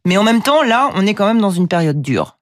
Mais 0.06 0.16
en 0.16 0.22
même 0.22 0.42
temps, 0.42 0.62
là, 0.62 0.90
on 0.94 1.06
est 1.06 1.14
quand 1.14 1.26
même 1.26 1.40
dans 1.40 1.50
une 1.50 1.68
période 1.68 2.00
dure. 2.00 2.38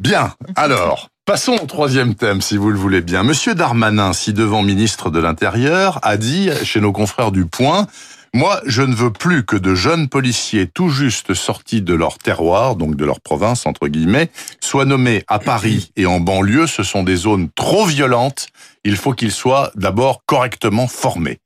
Bien, 0.00 0.32
alors, 0.56 1.10
passons 1.26 1.54
au 1.62 1.66
troisième 1.66 2.14
thème, 2.14 2.40
si 2.40 2.56
vous 2.56 2.70
le 2.70 2.78
voulez 2.78 3.02
bien. 3.02 3.22
Monsieur 3.22 3.54
Darmanin, 3.54 4.12
si 4.12 4.32
devant 4.32 4.62
ministre 4.62 5.10
de 5.10 5.20
l'Intérieur, 5.20 6.00
a 6.02 6.16
dit, 6.16 6.50
chez 6.64 6.80
nos 6.80 6.92
confrères 6.92 7.30
du 7.30 7.46
Point, 7.46 7.86
moi, 8.34 8.62
je 8.66 8.80
ne 8.80 8.94
veux 8.94 9.12
plus 9.12 9.44
que 9.44 9.56
de 9.56 9.74
jeunes 9.74 10.08
policiers 10.08 10.66
tout 10.66 10.88
juste 10.88 11.34
sortis 11.34 11.82
de 11.82 11.92
leur 11.92 12.16
terroir, 12.16 12.76
donc 12.76 12.96
de 12.96 13.04
leur 13.04 13.20
province, 13.20 13.66
entre 13.66 13.88
guillemets, 13.88 14.30
soient 14.58 14.86
nommés 14.86 15.22
à 15.28 15.38
Paris 15.38 15.92
et 15.96 16.06
en 16.06 16.18
banlieue. 16.18 16.66
Ce 16.66 16.82
sont 16.82 17.02
des 17.02 17.16
zones 17.16 17.50
trop 17.54 17.84
violentes. 17.84 18.48
Il 18.84 18.96
faut 18.96 19.12
qu'ils 19.12 19.32
soient 19.32 19.70
d'abord 19.74 20.22
correctement 20.24 20.86
formés. 20.86 21.40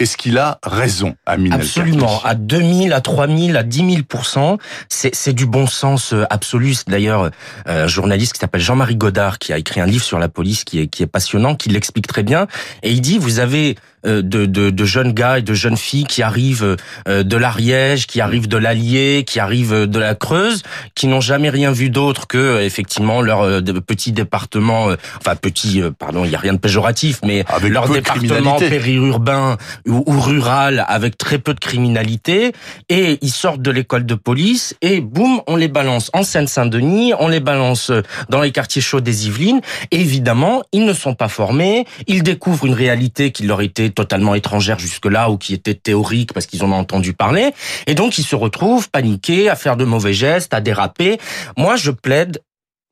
Est-ce 0.00 0.16
qu'il 0.16 0.36
a 0.36 0.58
raison, 0.64 1.14
Amine 1.26 1.52
Absolument. 1.52 2.20
À 2.24 2.34
2000, 2.34 2.92
à 2.92 3.00
3000, 3.00 3.56
à 3.56 3.62
10 3.62 4.04
000 4.08 4.58
c'est 4.88 5.32
du 5.32 5.46
bon 5.46 5.68
sens 5.68 6.12
euh, 6.12 6.24
absolu. 6.28 6.74
D'ailleurs 6.88 7.30
euh, 7.68 7.84
un 7.84 7.86
journaliste 7.86 8.32
qui 8.32 8.40
s'appelle 8.40 8.60
Jean-Marie 8.60 8.96
Godard 8.96 9.38
qui 9.38 9.52
a 9.52 9.58
écrit 9.58 9.80
un 9.80 9.86
livre 9.86 10.02
sur 10.02 10.18
la 10.18 10.28
police 10.28 10.64
qui 10.64 10.80
est 10.80 11.06
passionnant, 11.06 11.54
qui 11.54 11.68
l'explique 11.68 12.08
très 12.08 12.24
bien. 12.24 12.48
Et 12.82 12.90
il 12.90 13.00
dit 13.00 13.18
vous 13.18 13.38
avez 13.38 13.76
de, 14.04 14.46
de, 14.46 14.70
de 14.70 14.84
jeunes 14.84 15.12
gars 15.12 15.38
et 15.38 15.42
de 15.42 15.54
jeunes 15.54 15.76
filles 15.76 16.04
qui 16.04 16.22
arrivent 16.22 16.76
euh, 17.08 17.22
de 17.22 17.36
l'Ariège, 17.36 18.06
qui 18.06 18.20
arrivent 18.20 18.48
de 18.48 18.56
l'Allier, 18.56 19.24
qui 19.26 19.40
arrivent 19.40 19.86
de 19.86 19.98
la 19.98 20.14
Creuse, 20.14 20.62
qui 20.94 21.06
n'ont 21.06 21.20
jamais 21.20 21.50
rien 21.50 21.72
vu 21.72 21.90
d'autre 21.90 22.26
que 22.26 22.38
euh, 22.38 22.64
effectivement 22.64 23.20
leur 23.22 23.42
euh, 23.42 23.60
petit 23.60 24.12
département, 24.12 24.90
euh, 24.90 24.96
enfin 25.18 25.36
petit, 25.36 25.80
euh, 25.82 25.90
pardon, 25.96 26.24
il 26.24 26.30
y 26.30 26.34
a 26.34 26.38
rien 26.38 26.54
de 26.54 26.58
péjoratif, 26.58 27.20
mais 27.24 27.44
Avec 27.48 27.72
leur 27.72 27.88
département 27.88 28.56
périurbain 28.56 29.56
ou, 29.86 30.02
ou 30.06 30.20
rural 30.20 30.84
avec 30.88 31.18
très 31.18 31.38
peu 31.38 31.54
de 31.54 31.60
criminalité 31.60 32.52
et 32.88 33.18
ils 33.22 33.30
sortent 33.30 33.62
de 33.62 33.70
l'école 33.70 34.06
de 34.06 34.14
police 34.14 34.74
et 34.82 35.00
boum, 35.00 35.40
on 35.46 35.56
les 35.56 35.68
balance 35.68 36.10
en 36.12 36.22
Seine-Saint-Denis, 36.22 37.12
on 37.18 37.28
les 37.28 37.40
balance 37.40 37.90
dans 38.28 38.40
les 38.40 38.52
quartiers 38.52 38.82
chauds 38.82 39.00
des 39.00 39.26
Yvelines. 39.26 39.60
Et 39.90 40.00
évidemment, 40.00 40.62
ils 40.72 40.84
ne 40.84 40.92
sont 40.92 41.14
pas 41.14 41.28
formés, 41.28 41.86
ils 42.06 42.22
découvrent 42.22 42.66
une 42.66 42.74
réalité 42.74 43.30
qui 43.32 43.44
leur 43.44 43.60
était 43.62 43.91
totalement 43.92 44.34
étrangère 44.34 44.78
jusque-là 44.78 45.30
ou 45.30 45.38
qui 45.38 45.54
était 45.54 45.74
théorique 45.74 46.32
parce 46.32 46.46
qu'ils 46.46 46.64
en 46.64 46.72
ont 46.72 46.76
entendu 46.76 47.12
parler 47.12 47.52
et 47.86 47.94
donc 47.94 48.18
ils 48.18 48.24
se 48.24 48.36
retrouvent 48.36 48.90
paniqués, 48.90 49.48
à 49.48 49.56
faire 49.56 49.76
de 49.76 49.84
mauvais 49.84 50.12
gestes, 50.12 50.54
à 50.54 50.60
déraper. 50.60 51.18
Moi, 51.56 51.76
je 51.76 51.90
plaide 51.90 52.42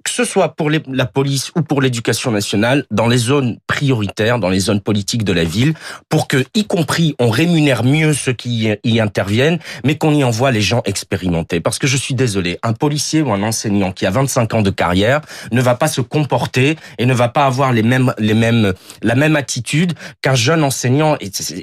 que 0.04 0.11
ce 0.11 0.25
soit 0.25 0.54
pour 0.57 0.71
les- 0.71 0.83
la 0.88 1.07
police 1.07 1.50
ou 1.57 1.62
pour 1.62 1.83
l'éducation 1.83 2.30
nationale, 2.30 2.85
dans 2.90 3.07
les 3.07 3.19
zones 3.19 3.59
prioritaires, 3.66 4.38
dans 4.38 4.49
les 4.49 4.61
zones 4.61 4.80
politiques 4.80 5.25
de 5.25 5.33
la 5.33 5.45
ville, 5.45 5.75
pour 6.09 6.26
que, 6.28 6.45
y 6.54 6.64
compris, 6.64 7.14
on 7.19 7.30
rémunère 7.30 7.85
mieux 7.85 8.12
ceux 8.14 8.33
qui 8.33 8.71
y- 8.85 9.00
interviennent, 9.00 9.59
mais 9.85 9.97
qu'on 9.97 10.14
y 10.14 10.25
envoie 10.25 10.50
les 10.50 10.61
gens 10.61 10.83
expérimentés. 10.85 11.61
Parce 11.61 11.78
que 11.78 11.87
je 11.87 11.97
suis 11.97 12.14
désolé, 12.14 12.59
un 12.62 12.73
policier 12.73 13.23
ou 13.23 13.33
un 13.33 13.42
enseignant 13.42 13.92
qui 13.92 14.07
a 14.07 14.11
25 14.11 14.54
ans 14.54 14.62
de 14.62 14.71
carrière 14.71 15.21
ne 15.52 15.61
va 15.62 15.75
pas 15.75 15.88
se 15.88 16.00
comporter 16.00 16.76
et 16.99 17.07
ne 17.07 17.14
va 17.14 17.28
pas 17.28 17.47
avoir 17.47 17.73
les 17.73 17.83
mêmes, 17.83 18.12
les 18.19 18.35
mêmes, 18.35 18.73
la 19.02 19.14
même 19.14 19.37
attitude 19.37 19.92
qu'un 20.23 20.35
jeune 20.35 20.62
enseignant 20.64 21.16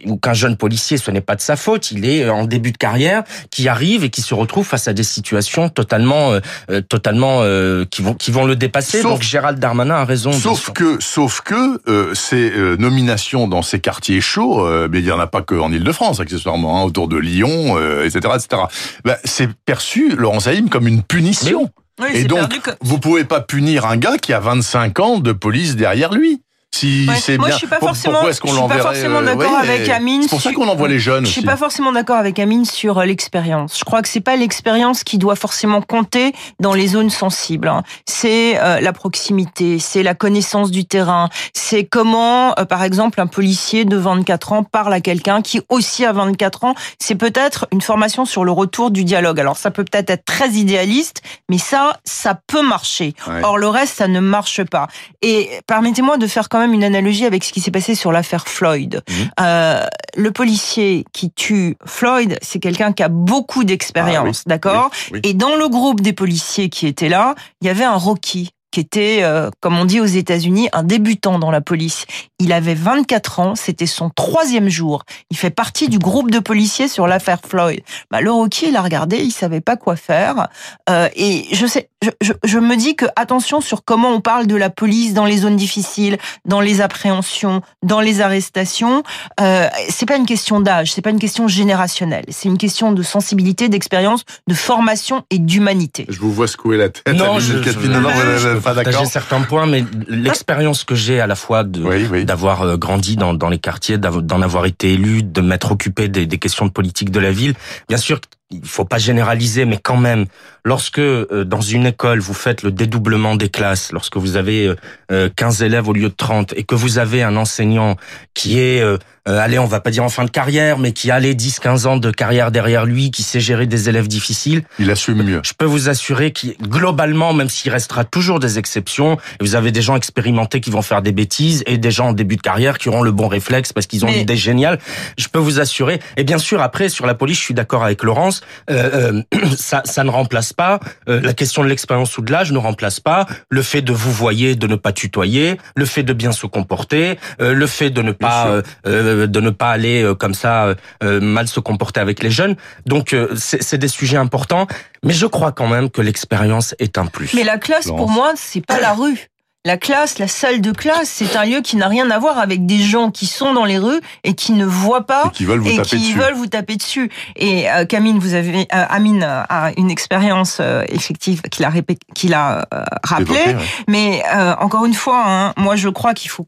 ou 0.05 0.17
qu'un 0.17 0.33
jeune 0.33 0.57
policier. 0.57 0.97
Ce 0.97 1.11
n'est 1.11 1.21
pas 1.21 1.35
de 1.35 1.41
sa 1.41 1.55
faute. 1.55 1.91
Il 1.91 2.05
est 2.05 2.29
en 2.29 2.45
début 2.45 2.71
de 2.71 2.77
carrière, 2.77 3.23
qui 3.51 3.67
arrive 3.67 4.03
et 4.03 4.09
qui 4.09 4.21
se 4.21 4.33
retrouve 4.33 4.65
face 4.65 4.87
à 4.87 4.93
des 4.93 5.03
situations 5.03 5.69
totalement, 5.69 6.31
euh, 6.33 6.39
euh, 6.71 6.81
totalement, 6.81 7.39
euh, 7.41 7.85
qui 7.89 8.01
vont, 8.01 8.13
qui 8.27 8.31
vont 8.33 8.43
le 8.45 8.57
dépasser. 8.57 9.01
Sauf- 9.01 9.13
donc 9.13 9.21
Gérald 9.21 9.57
Darmanin 9.57 9.95
a 9.95 10.03
raison. 10.03 10.33
Sauf 10.33 10.71
que, 10.73 10.97
sauf 10.99 11.39
que 11.39 11.79
euh, 11.89 12.13
ces 12.13 12.51
euh, 12.51 12.75
nominations 12.75 13.47
dans 13.47 13.61
ces 13.61 13.79
quartiers 13.79 14.19
chauds, 14.19 14.65
euh, 14.65 14.89
mais 14.91 14.99
il 14.99 15.05
y 15.05 15.11
en 15.13 15.19
a 15.21 15.27
pas 15.27 15.41
que 15.41 15.55
en 15.55 15.71
Île-de-France 15.71 16.19
accessoirement, 16.19 16.81
hein, 16.81 16.83
autour 16.83 17.07
de 17.07 17.15
Lyon, 17.15 17.77
euh, 17.77 18.03
etc., 18.05 18.33
etc. 18.35 18.63
Ben, 19.05 19.15
c'est 19.23 19.47
perçu, 19.65 20.13
Laurent 20.17 20.41
Saïm, 20.41 20.67
comme 20.67 20.89
une 20.89 21.03
punition. 21.03 21.71
Oui, 22.01 22.07
Et 22.13 22.21
c'est 22.23 22.23
donc, 22.25 22.39
perdu 22.39 22.59
que- 22.59 22.71
vous 22.81 22.99
pouvez 22.99 23.23
pas 23.23 23.39
punir 23.39 23.85
un 23.85 23.95
gars 23.95 24.17
qui 24.17 24.33
a 24.33 24.41
25 24.41 24.99
ans 24.99 25.19
de 25.19 25.31
police 25.31 25.77
derrière 25.77 26.13
lui. 26.13 26.41
Si 26.75 27.07
Ouais. 27.09 27.15
c'est 27.19 27.37
bien. 27.37 27.47
je 27.49 27.53
suis 27.55 27.65
pas 27.67 27.79
forcément- 27.79 28.13
Pourquoi 28.15 28.29
est-ce 28.29 28.41
qu'on 28.41 28.49
je 28.49 28.53
suis 28.53 28.61
pas 28.61 28.67
l'enverrait 28.75 28.81
forcément 28.83 29.19
euh, 29.19 29.23
d'accord 29.23 29.51
ouais, 29.51 29.57
avec 29.69 29.89
Amine 29.89 30.21
C'est 30.23 30.29
pour 30.29 30.41
ça 30.41 30.51
qu'on 30.53 30.67
envoie 30.67 30.87
les 30.87 30.99
jeunes 30.99 31.25
Je 31.25 31.31
suis 31.31 31.39
aussi. 31.39 31.45
pas 31.47 31.55
forcément 31.57 31.91
d'accord 31.91 32.17
avec 32.17 32.37
Amine 32.39 32.65
sur 32.65 32.99
euh, 32.99 33.05
l'expérience. 33.05 33.79
Je 33.79 33.83
crois 33.85 34.01
que 34.01 34.09
c'est 34.09 34.19
pas 34.21 34.35
l'expérience 34.35 35.03
qui 35.03 35.17
doit 35.17 35.35
forcément 35.35 35.81
compter 35.81 36.33
dans 36.59 36.73
les 36.73 36.87
zones 36.87 37.09
sensibles. 37.09 37.67
hein. 37.69 37.83
C'est 38.05 38.59
euh, 38.61 38.79
la 38.81 38.93
proximité, 38.93 39.79
c'est 39.79 40.03
la 40.03 40.13
connaissance 40.13 40.69
du 40.69 40.85
terrain, 40.85 41.29
c'est 41.53 41.85
comment, 41.85 42.53
euh, 42.59 42.65
par 42.65 42.83
exemple, 42.83 43.21
un 43.21 43.27
policier 43.27 43.85
de 43.85 43.97
24 43.97 44.51
ans 44.53 44.63
parle 44.63 44.93
à 44.93 45.01
quelqu'un 45.01 45.41
qui 45.41 45.61
aussi 45.69 46.05
a 46.05 46.11
24 46.11 46.65
ans. 46.65 46.75
C'est 46.99 47.15
peut-être 47.15 47.67
une 47.71 47.81
formation 47.81 48.25
sur 48.25 48.43
le 48.43 48.51
retour 48.51 48.91
du 48.91 49.03
dialogue. 49.03 49.39
Alors 49.39 49.57
ça 49.57 49.71
peut 49.71 49.83
peut-être 49.85 50.09
être 50.11 50.25
très 50.25 50.49
idéaliste, 50.49 51.21
mais 51.49 51.57
ça, 51.57 51.97
ça 52.03 52.37
peut 52.45 52.61
marcher. 52.61 53.15
Ouais. 53.27 53.41
Or 53.43 53.57
le 53.57 53.67
reste, 53.67 53.95
ça 53.97 54.07
ne 54.07 54.19
marche 54.19 54.63
pas. 54.65 54.87
Et 55.23 55.49
permettez-moi 55.65 56.17
de 56.17 56.27
faire 56.27 56.49
quand 56.57 56.63
même 56.63 56.73
une 56.73 56.83
analogie 56.83 57.25
avec 57.25 57.43
ce 57.43 57.53
qui 57.53 57.61
s'est 57.61 57.69
passé 57.69 57.93
sur 57.93 58.11
l'affaire 58.11 58.47
Floyd. 58.47 59.01
Mhm. 59.07 59.29
Euh, 59.39 59.85
le 60.15 60.31
policier 60.31 61.05
qui 61.13 61.29
tue 61.29 61.77
Floyd, 61.85 62.39
c'est 62.41 62.59
quelqu'un 62.59 62.93
qui 62.93 63.03
a 63.03 63.09
beaucoup 63.09 63.63
d'expérience, 63.63 64.43
d'accord 64.47 64.89
Oui, 65.11 65.19
oui. 65.23 65.29
Et 65.29 65.33
dans 65.35 65.55
le 65.55 65.69
groupe 65.69 66.01
des 66.01 66.13
policiers 66.13 66.69
qui 66.69 66.87
étaient 66.87 67.09
là, 67.09 67.35
il 67.61 67.67
y 67.67 67.69
avait 67.69 67.83
un 67.83 67.95
Rocky 67.95 68.49
qui 68.71 68.81
était, 68.81 69.19
euh, 69.21 69.49
comme 69.59 69.77
on 69.77 69.85
dit 69.85 69.99
aux 69.99 70.05
États-Unis, 70.05 70.69
un 70.73 70.83
débutant 70.83 71.39
dans 71.39 71.51
la 71.51 71.61
police. 71.61 72.05
Il 72.39 72.51
avait 72.51 72.73
24 72.73 73.39
ans, 73.39 73.55
c'était 73.55 73.85
son 73.85 74.09
troisième 74.09 74.69
jour. 74.69 75.03
Il 75.31 75.37
fait 75.37 75.49
partie 75.49 75.89
du 75.89 75.99
groupe 75.99 76.31
de 76.31 76.39
policiers 76.39 76.87
sur 76.87 77.07
l'affaire 77.07 77.39
Floyd. 77.47 77.81
Bah, 78.11 78.21
le 78.21 78.31
Rocky, 78.31 78.67
il 78.67 78.75
a 78.75 78.81
regardé, 78.81 79.17
il 79.17 79.31
savait 79.31 79.61
pas 79.61 79.77
quoi 79.77 79.95
faire. 79.95 80.47
Euh, 80.89 81.07
et 81.15 81.45
je 81.53 81.65
sais, 81.65 81.89
je, 82.03 82.09
je, 82.21 82.33
je 82.43 82.59
me 82.59 82.75
dis 82.75 82.95
que 82.95 83.05
attention 83.15 83.59
sur 83.61 83.83
comment 83.83 84.09
on 84.09 84.21
parle 84.21 84.45
de 84.47 84.55
la 84.55 84.69
police 84.69 85.13
dans 85.13 85.25
les 85.25 85.37
zones 85.37 85.55
difficiles, 85.55 86.17
dans 86.45 86.61
les 86.61 86.79
appréhensions, 86.81 87.61
dans 87.83 87.99
les 88.01 88.21
arrestations. 88.21 89.03
Euh, 89.39 89.67
c'est 89.89 90.05
pas 90.05 90.17
une 90.17 90.25
question 90.25 90.59
d'âge, 90.59 90.91
c'est 90.93 91.01
pas 91.01 91.09
une 91.09 91.19
question 91.19 91.47
générationnelle. 91.47 92.25
C'est 92.29 92.49
une 92.49 92.57
question 92.57 92.91
de 92.91 93.01
sensibilité, 93.03 93.67
d'expérience, 93.69 94.23
de 94.47 94.53
formation 94.53 95.23
et 95.31 95.39
d'humanité. 95.39 96.05
Je 96.09 96.19
vous 96.19 96.31
vois 96.31 96.47
secouer 96.47 96.77
la 96.77 96.89
tête. 96.89 97.07
Non, 97.15 97.39
je, 97.39 97.53
non, 97.87 98.01
non, 98.01 98.09
je- 98.37 98.53
peux 98.55 98.61
pas 98.61 98.73
d'accord. 98.75 99.05
certains 99.07 99.41
points, 99.41 99.65
mais 99.65 99.83
l'expérience 100.07 100.83
que 100.83 100.95
j'ai 100.95 101.19
à 101.19 101.27
la 101.27 101.35
fois 101.35 101.63
de 101.63 101.81
Oui, 101.83 102.07
oui. 102.11 102.25
d'avoir 102.25 102.61
euh, 102.61 102.77
grandi 102.77 103.15
dans, 103.15 103.33
dans 103.33 103.49
les 103.49 103.59
quartiers, 103.59 103.97
d'en 103.97 104.41
avoir 104.41 104.65
été 104.65 104.93
élu, 104.93 105.23
de 105.23 105.41
m'être 105.41 105.71
occupé 105.71 106.07
des, 106.07 106.25
des 106.25 106.37
questions 106.37 106.65
de 106.65 106.71
politique 106.71 107.11
de 107.11 107.19
la 107.19 107.31
ville. 107.31 107.53
Bien 107.87 107.97
sûr, 107.97 108.19
il 108.49 108.65
faut 108.65 108.85
pas 108.85 108.97
généraliser, 108.97 109.65
mais 109.65 109.77
quand 109.81 109.97
même, 109.97 110.25
lorsque 110.63 110.99
euh, 110.99 111.43
dans 111.43 111.59
une 111.59 111.85
école 111.85 112.19
vous 112.19 112.33
faites 112.33 112.63
le 112.63 112.71
dédoublement 112.71 113.35
des 113.35 113.49
classes, 113.49 113.91
lorsque 113.91 114.15
vous 114.15 114.37
avez 114.37 114.67
euh, 114.67 114.75
euh, 115.11 115.29
15 115.35 115.63
élèves 115.63 115.89
au 115.89 115.93
lieu 115.93 116.07
de 116.09 116.15
30 116.15 116.53
et 116.55 116.63
que 116.63 116.75
vous 116.75 116.97
avez 116.97 117.23
un 117.23 117.35
enseignant 117.35 117.97
qui 118.33 118.57
est 118.59 118.81
euh, 118.81 118.97
euh, 119.27 119.37
allez, 119.39 119.59
on 119.59 119.65
va 119.65 119.81
pas 119.81 119.91
dire 119.91 120.05
en 120.05 120.09
fin 120.09 120.23
de 120.23 120.29
carrière, 120.29 120.77
mais 120.79 120.93
qui 120.93 121.11
a 121.11 121.19
les 121.19 121.35
10-15 121.35 121.85
ans 121.85 121.97
de 121.97 122.09
carrière 122.11 122.49
derrière 122.49 122.85
lui, 122.85 123.11
qui 123.11 123.23
sait 123.23 123.41
gérer 123.41 123.67
des 123.67 123.89
élèves 123.89 124.07
difficiles, 124.07 124.63
Il 124.79 124.89
assume 124.89 125.21
mieux. 125.21 125.41
je 125.43 125.51
peux 125.51 125.65
vous 125.65 125.89
assurer 125.89 126.31
qu'il 126.31 126.55
globalement, 126.61 127.33
même 127.33 127.49
s'il 127.49 127.69
restera 127.73 128.05
toujours 128.05 128.39
des 128.39 128.57
exceptions, 128.57 129.17
vous 129.41 129.55
avez 129.55 129.73
des 129.73 129.81
gens 129.81 129.97
expérimentés 129.97 130.61
qui 130.61 130.69
vont 130.71 130.81
faire 130.81 131.01
des 131.01 131.11
bêtises 131.11 131.61
et 131.67 131.77
des 131.77 131.91
gens 131.91 132.07
en 132.07 132.13
début 132.13 132.37
de 132.37 132.41
carrière 132.41 132.77
qui 132.77 132.87
auront 132.87 133.01
le 133.01 133.11
bon 133.11 133.27
réflexe 133.27 133.73
parce 133.73 133.85
qu'ils 133.87 134.05
ont 134.05 134.07
Mais- 134.07 134.19
l'idée 134.19 134.37
géniale. 134.37 134.79
Je 135.17 135.27
peux 135.27 135.39
vous 135.39 135.59
assurer. 135.59 135.99
Et 136.15 136.23
bien 136.23 136.37
sûr, 136.37 136.61
après 136.61 136.87
sur 136.87 137.05
la 137.05 137.13
police, 137.13 137.37
je 137.39 137.43
suis 137.43 137.53
d'accord 137.53 137.83
avec 137.83 138.03
Laurence. 138.03 138.36
Euh, 138.69 139.21
euh, 139.33 139.51
ça, 139.57 139.81
ça 139.85 140.03
ne 140.03 140.09
remplace 140.09 140.53
pas 140.53 140.79
euh, 141.09 141.21
la 141.21 141.33
question 141.33 141.63
de 141.63 141.69
l'expérience 141.69 142.17
ou 142.17 142.21
de 142.21 142.31
l'âge 142.31 142.51
ne 142.51 142.57
remplace 142.57 142.99
pas 142.99 143.25
le 143.49 143.61
fait 143.61 143.81
de 143.81 143.93
vous 143.93 144.11
voyer, 144.11 144.55
de 144.55 144.67
ne 144.67 144.75
pas 144.75 144.91
tutoyer, 144.91 145.57
le 145.75 145.85
fait 145.85 146.03
de 146.03 146.13
bien 146.13 146.31
se 146.31 146.47
comporter, 146.47 147.19
euh, 147.41 147.53
le 147.53 147.67
fait 147.67 147.89
de 147.89 148.01
ne 148.01 148.11
pas 148.11 148.47
euh, 148.47 148.61
euh, 148.85 149.27
de 149.27 149.39
ne 149.39 149.49
pas 149.49 149.71
aller 149.71 150.03
euh, 150.03 150.15
comme 150.15 150.33
ça 150.33 150.75
mal 151.01 151.47
se 151.47 151.59
comporter 151.59 151.99
avec 151.99 152.23
les 152.23 152.31
jeunes. 152.31 152.55
Donc 152.85 153.13
euh, 153.13 153.29
c'est 153.35 153.61
c'est 153.61 153.77
des 153.77 153.87
sujets 153.87 154.17
importants, 154.17 154.67
mais 155.03 155.13
je 155.13 155.25
crois 155.25 155.51
quand 155.51 155.67
même 155.67 155.89
que 155.89 156.01
l'expérience 156.01 156.75
est 156.79 156.97
un 156.97 157.05
plus. 157.05 157.33
Mais 157.33 157.43
la 157.43 157.57
classe, 157.57 157.87
pour 157.87 158.09
moi, 158.09 158.33
c'est 158.35 158.65
pas 158.65 158.79
la 158.79 158.93
rue. 158.93 159.29
La 159.67 159.75
classe, 159.75 160.17
la 160.17 160.29
salle 160.29 160.61
de 160.61 160.71
classe, 160.71 161.09
c'est 161.09 161.35
un 161.35 161.43
lieu 161.43 161.59
qui 161.59 161.75
n'a 161.75 161.89
rien 161.89 162.09
à 162.09 162.19
voir 162.19 162.39
avec 162.39 162.65
des 162.65 162.79
gens 162.79 163.11
qui 163.11 163.25
sont 163.25 163.53
dans 163.53 163.65
les 163.65 163.77
rues 163.77 163.99
et 164.23 164.33
qui 164.33 164.53
ne 164.53 164.63
voient 164.63 165.05
pas 165.05 165.23
Et 165.27 165.31
qui 165.31 165.43
veulent 165.43 165.59
vous 165.59 165.67
et 165.67 165.75
taper 165.75 165.89
qui 165.89 165.97
dessus. 165.97 166.17
veulent 166.17 166.33
vous 166.35 166.47
taper 166.47 166.75
dessus. 166.77 167.11
Et 167.35 167.69
euh, 167.69 167.83
Camille, 167.83 168.17
vous 168.17 168.33
avez, 168.33 168.61
euh, 168.61 168.85
Amine 168.89 169.23
a 169.23 169.71
une 169.75 169.91
expérience 169.91 170.59
euh, 170.61 170.85
effective 170.87 171.41
qu'il 171.51 171.65
a, 171.65 171.69
répé- 171.69 171.97
qu'il 172.15 172.33
a 172.33 172.65
euh, 172.73 172.83
rappelée. 173.03 173.33
Ouais. 173.33 173.57
Mais 173.89 174.23
euh, 174.33 174.55
encore 174.61 174.85
une 174.85 174.93
fois, 174.93 175.21
hein, 175.27 175.53
moi 175.57 175.75
je 175.75 175.89
crois 175.89 176.13
qu'il 176.13 176.31
faut 176.31 176.47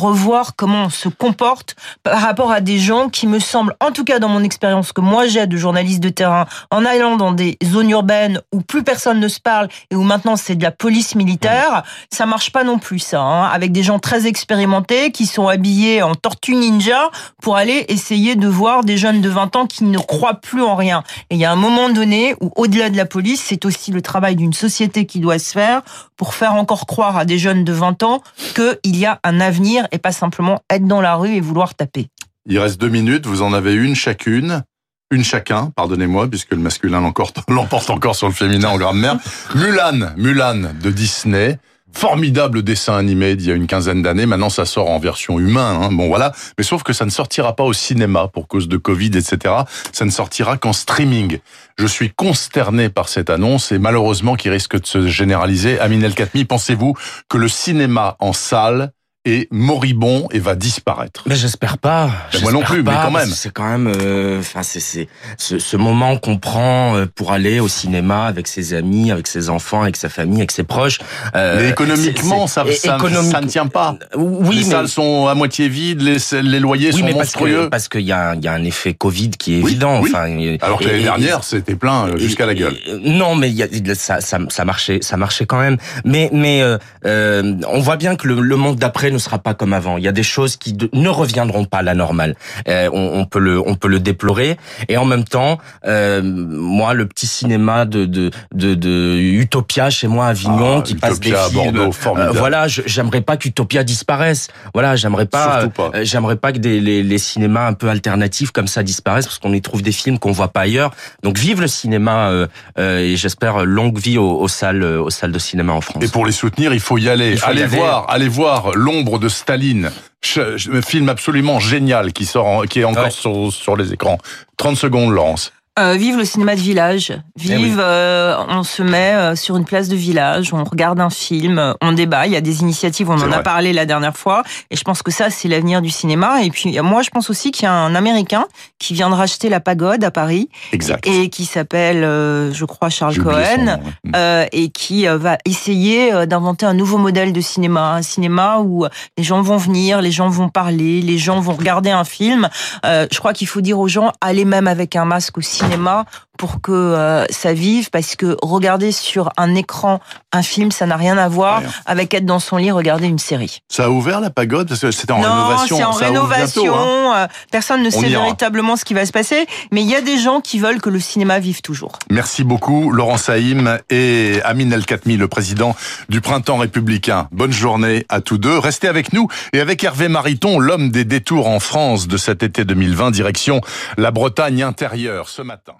revoir 0.00 0.56
comment 0.56 0.84
on 0.84 0.90
se 0.90 1.08
comporte 1.08 1.76
par 2.02 2.20
rapport 2.20 2.50
à 2.50 2.60
des 2.60 2.78
gens 2.78 3.08
qui 3.08 3.26
me 3.26 3.38
semblent, 3.38 3.74
en 3.80 3.90
tout 3.90 4.04
cas 4.04 4.18
dans 4.18 4.28
mon 4.28 4.42
expérience 4.42 4.92
que 4.92 5.00
moi 5.00 5.26
j'ai 5.26 5.46
de 5.46 5.56
journaliste 5.56 6.00
de 6.00 6.08
terrain, 6.08 6.46
en 6.70 6.84
allant 6.84 7.16
dans 7.16 7.32
des 7.32 7.58
zones 7.64 7.90
urbaines 7.90 8.40
où 8.52 8.60
plus 8.60 8.82
personne 8.82 9.20
ne 9.20 9.28
se 9.28 9.40
parle 9.40 9.68
et 9.90 9.96
où 9.96 10.02
maintenant 10.02 10.36
c'est 10.36 10.56
de 10.56 10.62
la 10.62 10.70
police 10.70 11.14
militaire, 11.14 11.82
ça 12.12 12.26
marche 12.26 12.52
pas 12.52 12.64
non 12.64 12.78
plus 12.78 12.98
ça, 12.98 13.20
hein, 13.20 13.44
avec 13.44 13.72
des 13.72 13.82
gens 13.82 13.98
très 13.98 14.26
expérimentés 14.26 15.12
qui 15.12 15.26
sont 15.26 15.48
habillés 15.48 16.02
en 16.02 16.14
tortue 16.14 16.54
ninja 16.54 17.10
pour 17.42 17.56
aller 17.56 17.84
essayer 17.88 18.36
de 18.36 18.48
voir 18.48 18.84
des 18.84 18.96
jeunes 18.96 19.20
de 19.20 19.28
20 19.28 19.56
ans 19.56 19.66
qui 19.66 19.84
ne 19.84 19.98
croient 19.98 20.40
plus 20.40 20.62
en 20.62 20.74
rien. 20.74 21.02
Et 21.30 21.34
il 21.34 21.40
y 21.40 21.44
a 21.44 21.52
un 21.52 21.56
moment 21.56 21.88
donné 21.88 22.34
où 22.40 22.50
au-delà 22.56 22.90
de 22.90 22.96
la 22.96 23.06
police, 23.06 23.42
c'est 23.46 23.64
aussi 23.64 23.90
le 23.90 24.02
travail 24.02 24.36
d'une 24.36 24.52
société 24.52 25.06
qui 25.06 25.20
doit 25.20 25.38
se 25.38 25.52
faire 25.52 25.82
pour 26.16 26.34
faire 26.34 26.54
encore 26.54 26.86
croire 26.86 27.16
à 27.16 27.24
des 27.24 27.38
jeunes 27.38 27.64
de 27.64 27.72
20 27.72 28.02
ans 28.02 28.22
qu'il 28.54 28.96
y 28.96 29.06
a 29.06 29.20
un 29.24 29.40
avenir 29.40 29.86
et 29.92 29.98
pas 29.98 30.12
simplement 30.12 30.60
être 30.70 30.86
dans 30.86 31.00
la 31.00 31.14
rue 31.14 31.34
et 31.34 31.40
vouloir 31.40 31.74
taper. 31.74 32.08
Il 32.46 32.58
reste 32.58 32.80
deux 32.80 32.88
minutes, 32.88 33.26
vous 33.26 33.42
en 33.42 33.52
avez 33.52 33.74
une 33.74 33.94
chacune. 33.94 34.64
Une 35.12 35.24
chacun, 35.24 35.72
pardonnez-moi, 35.74 36.28
puisque 36.28 36.52
le 36.52 36.58
masculin 36.58 37.00
l'emporte 37.00 37.90
encore 37.90 38.14
sur 38.14 38.28
le 38.28 38.32
féminin 38.32 38.68
en 38.68 38.78
grammaire. 38.78 39.16
Mulan, 39.56 40.12
Mulan 40.16 40.72
de 40.80 40.90
Disney. 40.90 41.58
Formidable 41.92 42.62
dessin 42.62 42.96
animé 42.96 43.34
d'il 43.34 43.48
y 43.48 43.52
a 43.52 43.56
une 43.56 43.66
quinzaine 43.66 44.02
d'années. 44.02 44.24
Maintenant, 44.24 44.50
ça 44.50 44.64
sort 44.64 44.88
en 44.88 45.00
version 45.00 45.40
humain. 45.40 45.80
Hein. 45.82 45.88
Bon, 45.90 46.06
voilà. 46.06 46.32
Mais 46.56 46.62
sauf 46.62 46.84
que 46.84 46.92
ça 46.92 47.04
ne 47.04 47.10
sortira 47.10 47.56
pas 47.56 47.64
au 47.64 47.72
cinéma 47.72 48.28
pour 48.28 48.46
cause 48.46 48.68
de 48.68 48.76
Covid, 48.76 49.10
etc. 49.16 49.54
Ça 49.92 50.04
ne 50.04 50.10
sortira 50.10 50.56
qu'en 50.56 50.72
streaming. 50.72 51.40
Je 51.76 51.86
suis 51.86 52.10
consterné 52.10 52.88
par 52.88 53.08
cette 53.08 53.30
annonce 53.30 53.72
et 53.72 53.78
malheureusement 53.78 54.36
qui 54.36 54.48
risque 54.48 54.80
de 54.80 54.86
se 54.86 55.08
généraliser. 55.08 55.80
Amin 55.80 56.00
El 56.02 56.14
Khatmi, 56.14 56.44
pensez-vous 56.44 56.94
que 57.28 57.36
le 57.36 57.48
cinéma 57.48 58.16
en 58.20 58.32
salle 58.32 58.92
est 59.30 59.48
moribond 59.50 60.28
et 60.32 60.38
va 60.38 60.54
disparaître 60.54 61.22
Mais 61.26 61.36
j'espère 61.36 61.78
pas. 61.78 62.10
Ben, 62.32 62.40
moi 62.42 62.52
non 62.52 62.62
plus, 62.62 62.78
mais 62.78 62.90
pas, 62.92 63.04
quand 63.06 63.12
parce 63.12 63.26
même. 63.26 63.34
C'est 63.34 63.52
quand 63.52 63.68
même, 63.68 63.92
euh, 64.00 64.40
enfin 64.40 64.62
c'est 64.62 64.80
c'est 64.80 65.08
ce, 65.38 65.58
ce 65.58 65.76
moment 65.76 66.16
qu'on 66.16 66.38
prend 66.38 66.96
euh, 66.96 67.06
pour 67.14 67.32
aller 67.32 67.60
au 67.60 67.68
cinéma 67.68 68.24
avec 68.26 68.46
ses 68.48 68.74
amis, 68.74 69.10
avec 69.10 69.26
ses 69.26 69.48
enfants, 69.50 69.82
avec 69.82 69.96
sa 69.96 70.08
famille, 70.08 70.38
avec 70.38 70.50
ses 70.50 70.64
proches. 70.64 70.98
Euh, 71.36 71.60
Mais 71.62 71.68
économiquement, 71.70 72.46
ça, 72.46 72.64
c'est- 72.66 72.86
ça, 72.88 72.96
économique- 72.96 73.30
ça 73.32 73.40
ne 73.40 73.46
tient 73.46 73.66
pas. 73.66 73.96
Oui, 74.16 74.56
les 74.56 74.64
mais 74.64 74.70
salles 74.70 74.88
sont 74.88 75.26
à 75.26 75.34
moitié 75.34 75.68
vides, 75.68 76.00
les, 76.02 76.16
les 76.42 76.60
loyers 76.60 76.90
oui, 76.92 77.00
sont 77.00 77.06
mais 77.06 77.12
monstrueux. 77.12 77.68
parce 77.70 77.88
qu'il 77.88 78.00
y 78.02 78.12
a 78.12 78.30
un- 78.30 78.34
il 78.36 78.44
y 78.44 78.48
a 78.48 78.52
un 78.52 78.64
effet 78.64 78.94
Covid 78.94 79.30
qui 79.30 79.58
est 79.58 79.62
Oui, 79.62 79.70
évident. 79.72 80.00
oui. 80.00 80.10
Enfin, 80.12 80.26
et- 80.26 80.58
Alors 80.62 80.78
que 80.78 80.84
l'année 80.84 81.02
dernière, 81.02 81.44
c'était 81.44 81.74
plein 81.76 82.08
euh, 82.08 82.16
jusqu'à 82.18 82.46
la 82.46 82.54
gueule. 82.54 82.76
Non, 83.04 83.34
mais 83.36 83.48
il 83.50 83.54
y 83.56 83.62
a, 83.62 83.94
ça, 83.94 84.20
ça, 84.20 84.38
ça 84.48 84.64
marchait, 84.64 84.98
ça 85.02 85.16
marchait 85.16 85.46
quand 85.46 85.58
même. 85.60 85.76
Mais, 86.04 86.28
mais 86.32 86.62
euh, 86.62 86.78
euh, 87.06 87.54
on 87.68 87.80
voit 87.80 87.96
bien 87.96 88.16
que 88.16 88.26
le, 88.26 88.40
le 88.40 88.56
monde 88.56 88.76
d'après 88.76 89.10
ne 89.10 89.18
sera 89.20 89.38
pas 89.38 89.54
comme 89.54 89.72
avant. 89.72 89.96
Il 89.98 90.04
y 90.04 90.08
a 90.08 90.12
des 90.12 90.22
choses 90.22 90.56
qui 90.56 90.76
ne 90.92 91.08
reviendront 91.08 91.64
pas 91.64 91.78
à 91.78 91.82
la 91.82 91.94
normale. 91.94 92.34
Euh, 92.68 92.88
on, 92.92 93.20
on 93.20 93.24
peut 93.26 93.38
le, 93.38 93.60
on 93.66 93.74
peut 93.74 93.88
le 93.88 94.00
déplorer. 94.00 94.56
Et 94.88 94.96
en 94.96 95.04
même 95.04 95.24
temps, 95.24 95.58
euh, 95.86 96.20
moi, 96.22 96.94
le 96.94 97.06
petit 97.06 97.26
cinéma 97.26 97.84
de, 97.84 98.04
de, 98.06 98.30
de, 98.54 98.74
de 98.74 99.16
Utopia 99.18 99.90
chez 99.90 100.08
moi 100.08 100.26
à 100.26 100.28
Avignon, 100.30 100.78
Ah, 100.78 100.82
qui 100.82 100.94
passe 100.94 101.20
des 101.20 101.28
Utopia 101.30 101.44
à 101.44 101.48
films. 101.50 101.72
Bordeaux, 101.74 101.92
formidable. 101.92 102.36
euh, 102.36 102.38
voilà, 102.40 102.66
j'aimerais 102.68 103.20
pas 103.20 103.36
qu'Utopia 103.36 103.84
disparaisse. 103.84 104.48
Voilà, 104.74 104.96
j'aimerais 104.96 105.26
pas. 105.26 105.66
Pas. 105.68 105.90
euh, 105.94 106.00
j'aimerais 106.04 106.36
pas 106.36 106.52
que 106.52 106.58
des, 106.58 106.80
les, 106.80 107.02
les 107.02 107.18
cinémas 107.18 107.66
un 107.66 107.72
peu 107.74 107.88
alternatifs 107.88 108.50
comme 108.50 108.66
ça 108.66 108.82
disparaissent 108.82 109.26
parce 109.26 109.38
qu'on 109.38 109.52
y 109.52 109.60
trouve 109.62 109.82
des 109.82 109.92
films 109.92 110.18
qu'on 110.18 110.32
voit 110.32 110.48
pas 110.48 110.60
ailleurs. 110.62 110.90
Donc 111.22 111.38
vive 111.38 111.60
le 111.60 111.66
cinéma 111.68 112.28
euh, 112.30 112.46
euh, 112.78 112.98
et 112.98 113.16
j'espère 113.16 113.64
longue 113.64 113.98
vie 113.98 114.18
aux, 114.18 114.38
aux 114.40 114.48
salles, 114.48 114.82
aux 114.84 115.10
salles 115.10 115.32
de 115.32 115.38
cinéma 115.38 115.72
en 115.72 115.80
France. 115.80 116.02
Et 116.02 116.08
pour 116.08 116.24
les 116.26 116.32
soutenir, 116.32 116.72
il 116.72 116.80
faut 116.80 116.98
y 116.98 117.08
aller. 117.08 117.36
Faut 117.36 117.46
y 117.48 117.50
allez 117.50 117.62
aller. 117.62 117.76
voir, 117.76 118.06
allez 118.08 118.28
voir 118.28 118.72
l'ombre 119.00 119.18
de 119.18 119.28
Staline. 119.28 119.90
Film 120.22 121.08
absolument 121.08 121.58
génial 121.58 122.12
qui 122.12 122.26
sort, 122.26 122.46
en- 122.46 122.62
qui 122.62 122.80
est 122.80 122.84
encore 122.84 123.04
Ouais. 123.04 123.10
sur, 123.10 123.52
sur 123.52 123.76
les 123.76 123.92
écrans. 123.92 124.18
30 124.58 124.76
secondes, 124.76 125.12
Laurence. 125.12 125.52
Euh, 125.78 125.94
vive 125.94 126.16
le 126.18 126.24
cinéma 126.24 126.54
de 126.56 126.60
village. 126.60 127.12
Vive, 127.36 127.78
euh, 127.80 128.36
on 128.48 128.62
se 128.64 128.82
met 128.82 129.14
euh, 129.14 129.36
sur 129.36 129.56
une 129.56 129.64
place 129.64 129.88
de 129.88 129.96
village, 129.96 130.52
on 130.52 130.64
regarde 130.64 131.00
un 131.00 131.10
film, 131.10 131.74
on 131.80 131.92
débat. 131.92 132.26
Il 132.26 132.32
y 132.32 132.36
a 132.36 132.40
des 132.40 132.60
initiatives, 132.60 133.08
on 133.08 133.20
en 133.20 133.32
a 133.32 133.38
parlé 133.38 133.72
la 133.72 133.86
dernière 133.86 134.16
fois. 134.16 134.42
Et 134.70 134.76
je 134.76 134.82
pense 134.82 135.02
que 135.02 135.10
ça, 135.10 135.30
c'est 135.30 135.48
l'avenir 135.48 135.80
du 135.80 135.90
cinéma. 135.90 136.42
Et 136.42 136.50
puis, 136.50 136.78
moi, 136.80 137.02
je 137.02 137.10
pense 137.10 137.30
aussi 137.30 137.50
qu'il 137.50 137.64
y 137.64 137.66
a 137.66 137.72
un 137.72 137.94
Américain 137.94 138.46
qui 138.78 138.94
vient 138.94 139.08
de 139.10 139.14
racheter 139.14 139.48
la 139.48 139.60
Pagode 139.60 140.02
à 140.04 140.10
Paris 140.10 140.48
Exact. 140.72 141.06
et 141.06 141.28
qui 141.30 141.44
s'appelle, 141.44 142.04
euh, 142.04 142.52
je 142.52 142.64
crois, 142.64 142.90
Charles 142.90 143.16
Cohen. 143.18 143.64
nom, 143.64 143.72
ouais. 143.72 144.12
euh, 144.16 144.46
et 144.52 144.70
qui 144.70 145.06
euh, 145.08 145.18
va 145.18 145.38
essayer 145.44 146.12
euh, 146.12 146.26
d'inventer 146.26 146.66
un 146.66 146.74
nouveau 146.74 146.98
modèle 146.98 147.32
de 147.32 147.40
cinéma, 147.40 147.92
un 147.94 148.02
cinéma 148.02 148.58
où 148.58 148.84
euh, 148.84 148.88
les 149.16 149.24
gens 149.24 149.40
vont 149.42 149.56
venir, 149.56 150.00
les 150.02 150.10
gens 150.10 150.28
vont 150.28 150.48
parler, 150.48 151.00
les 151.00 151.18
gens 151.18 151.40
vont 151.40 151.54
regarder 151.54 151.90
un 151.90 152.04
film. 152.04 152.48
Euh, 152.84 153.06
je 153.10 153.18
crois 153.18 153.32
qu'il 153.32 153.46
faut 153.46 153.60
dire 153.60 153.78
aux 153.78 153.88
gens 153.88 154.12
allez 154.20 154.44
même 154.44 154.66
avec 154.66 154.96
un 154.96 155.04
masque 155.04 155.38
au 155.38 155.40
cinéma 155.60 156.04
pour 156.40 156.62
que 156.62 156.72
euh, 156.72 157.26
ça 157.28 157.52
vive, 157.52 157.90
parce 157.90 158.16
que 158.16 158.34
regarder 158.40 158.92
sur 158.92 159.28
un 159.36 159.54
écran 159.54 160.00
un 160.32 160.40
film, 160.42 160.72
ça 160.72 160.86
n'a 160.86 160.96
rien 160.96 161.18
à 161.18 161.28
voir 161.28 161.60
avec 161.84 162.14
être 162.14 162.24
dans 162.24 162.38
son 162.38 162.56
lit 162.56 162.70
regarder 162.70 163.08
une 163.08 163.18
série. 163.18 163.58
Ça 163.68 163.84
a 163.84 163.88
ouvert 163.90 164.20
la 164.20 164.30
pagode 164.30 164.66
parce 164.68 164.80
que 164.80 164.90
c'était 164.90 165.12
en 165.12 165.20
non, 165.20 165.24
rénovation. 165.24 165.76
c'est 165.76 165.84
en 165.84 165.92
ça 165.92 166.06
rénovation. 166.06 166.62
bientôt, 166.62 166.78
hein. 166.78 167.12
euh, 167.14 167.26
Personne 167.52 167.82
ne 167.82 167.88
On 167.88 167.90
sait 167.90 168.08
véritablement 168.08 168.76
ce 168.76 168.86
qui 168.86 168.94
va 168.94 169.04
se 169.04 169.12
passer, 169.12 169.46
mais 169.70 169.82
il 169.82 169.90
y 169.90 169.94
a 169.94 170.00
des 170.00 170.16
gens 170.16 170.40
qui 170.40 170.58
veulent 170.58 170.80
que 170.80 170.88
le 170.88 170.98
cinéma 170.98 171.40
vive 171.40 171.60
toujours. 171.60 171.98
Merci 172.10 172.42
beaucoup, 172.42 172.90
Laurent 172.90 173.18
Saïm 173.18 173.78
et 173.90 174.40
Amin 174.42 174.70
El 174.70 174.86
Khatmi, 174.86 175.18
le 175.18 175.28
président 175.28 175.76
du 176.08 176.22
Printemps 176.22 176.56
républicain. 176.56 177.28
Bonne 177.32 177.52
journée 177.52 178.06
à 178.08 178.22
tous 178.22 178.38
deux. 178.38 178.58
Restez 178.58 178.88
avec 178.88 179.12
nous 179.12 179.28
et 179.52 179.60
avec 179.60 179.84
Hervé 179.84 180.08
Mariton, 180.08 180.58
l'homme 180.58 180.88
des 180.88 181.04
détours 181.04 181.48
en 181.48 181.60
France 181.60 182.08
de 182.08 182.16
cet 182.16 182.42
été 182.42 182.64
2020, 182.64 183.10
direction 183.10 183.60
la 183.98 184.10
Bretagne 184.10 184.62
intérieure 184.62 185.28
ce 185.28 185.42
matin. 185.42 185.74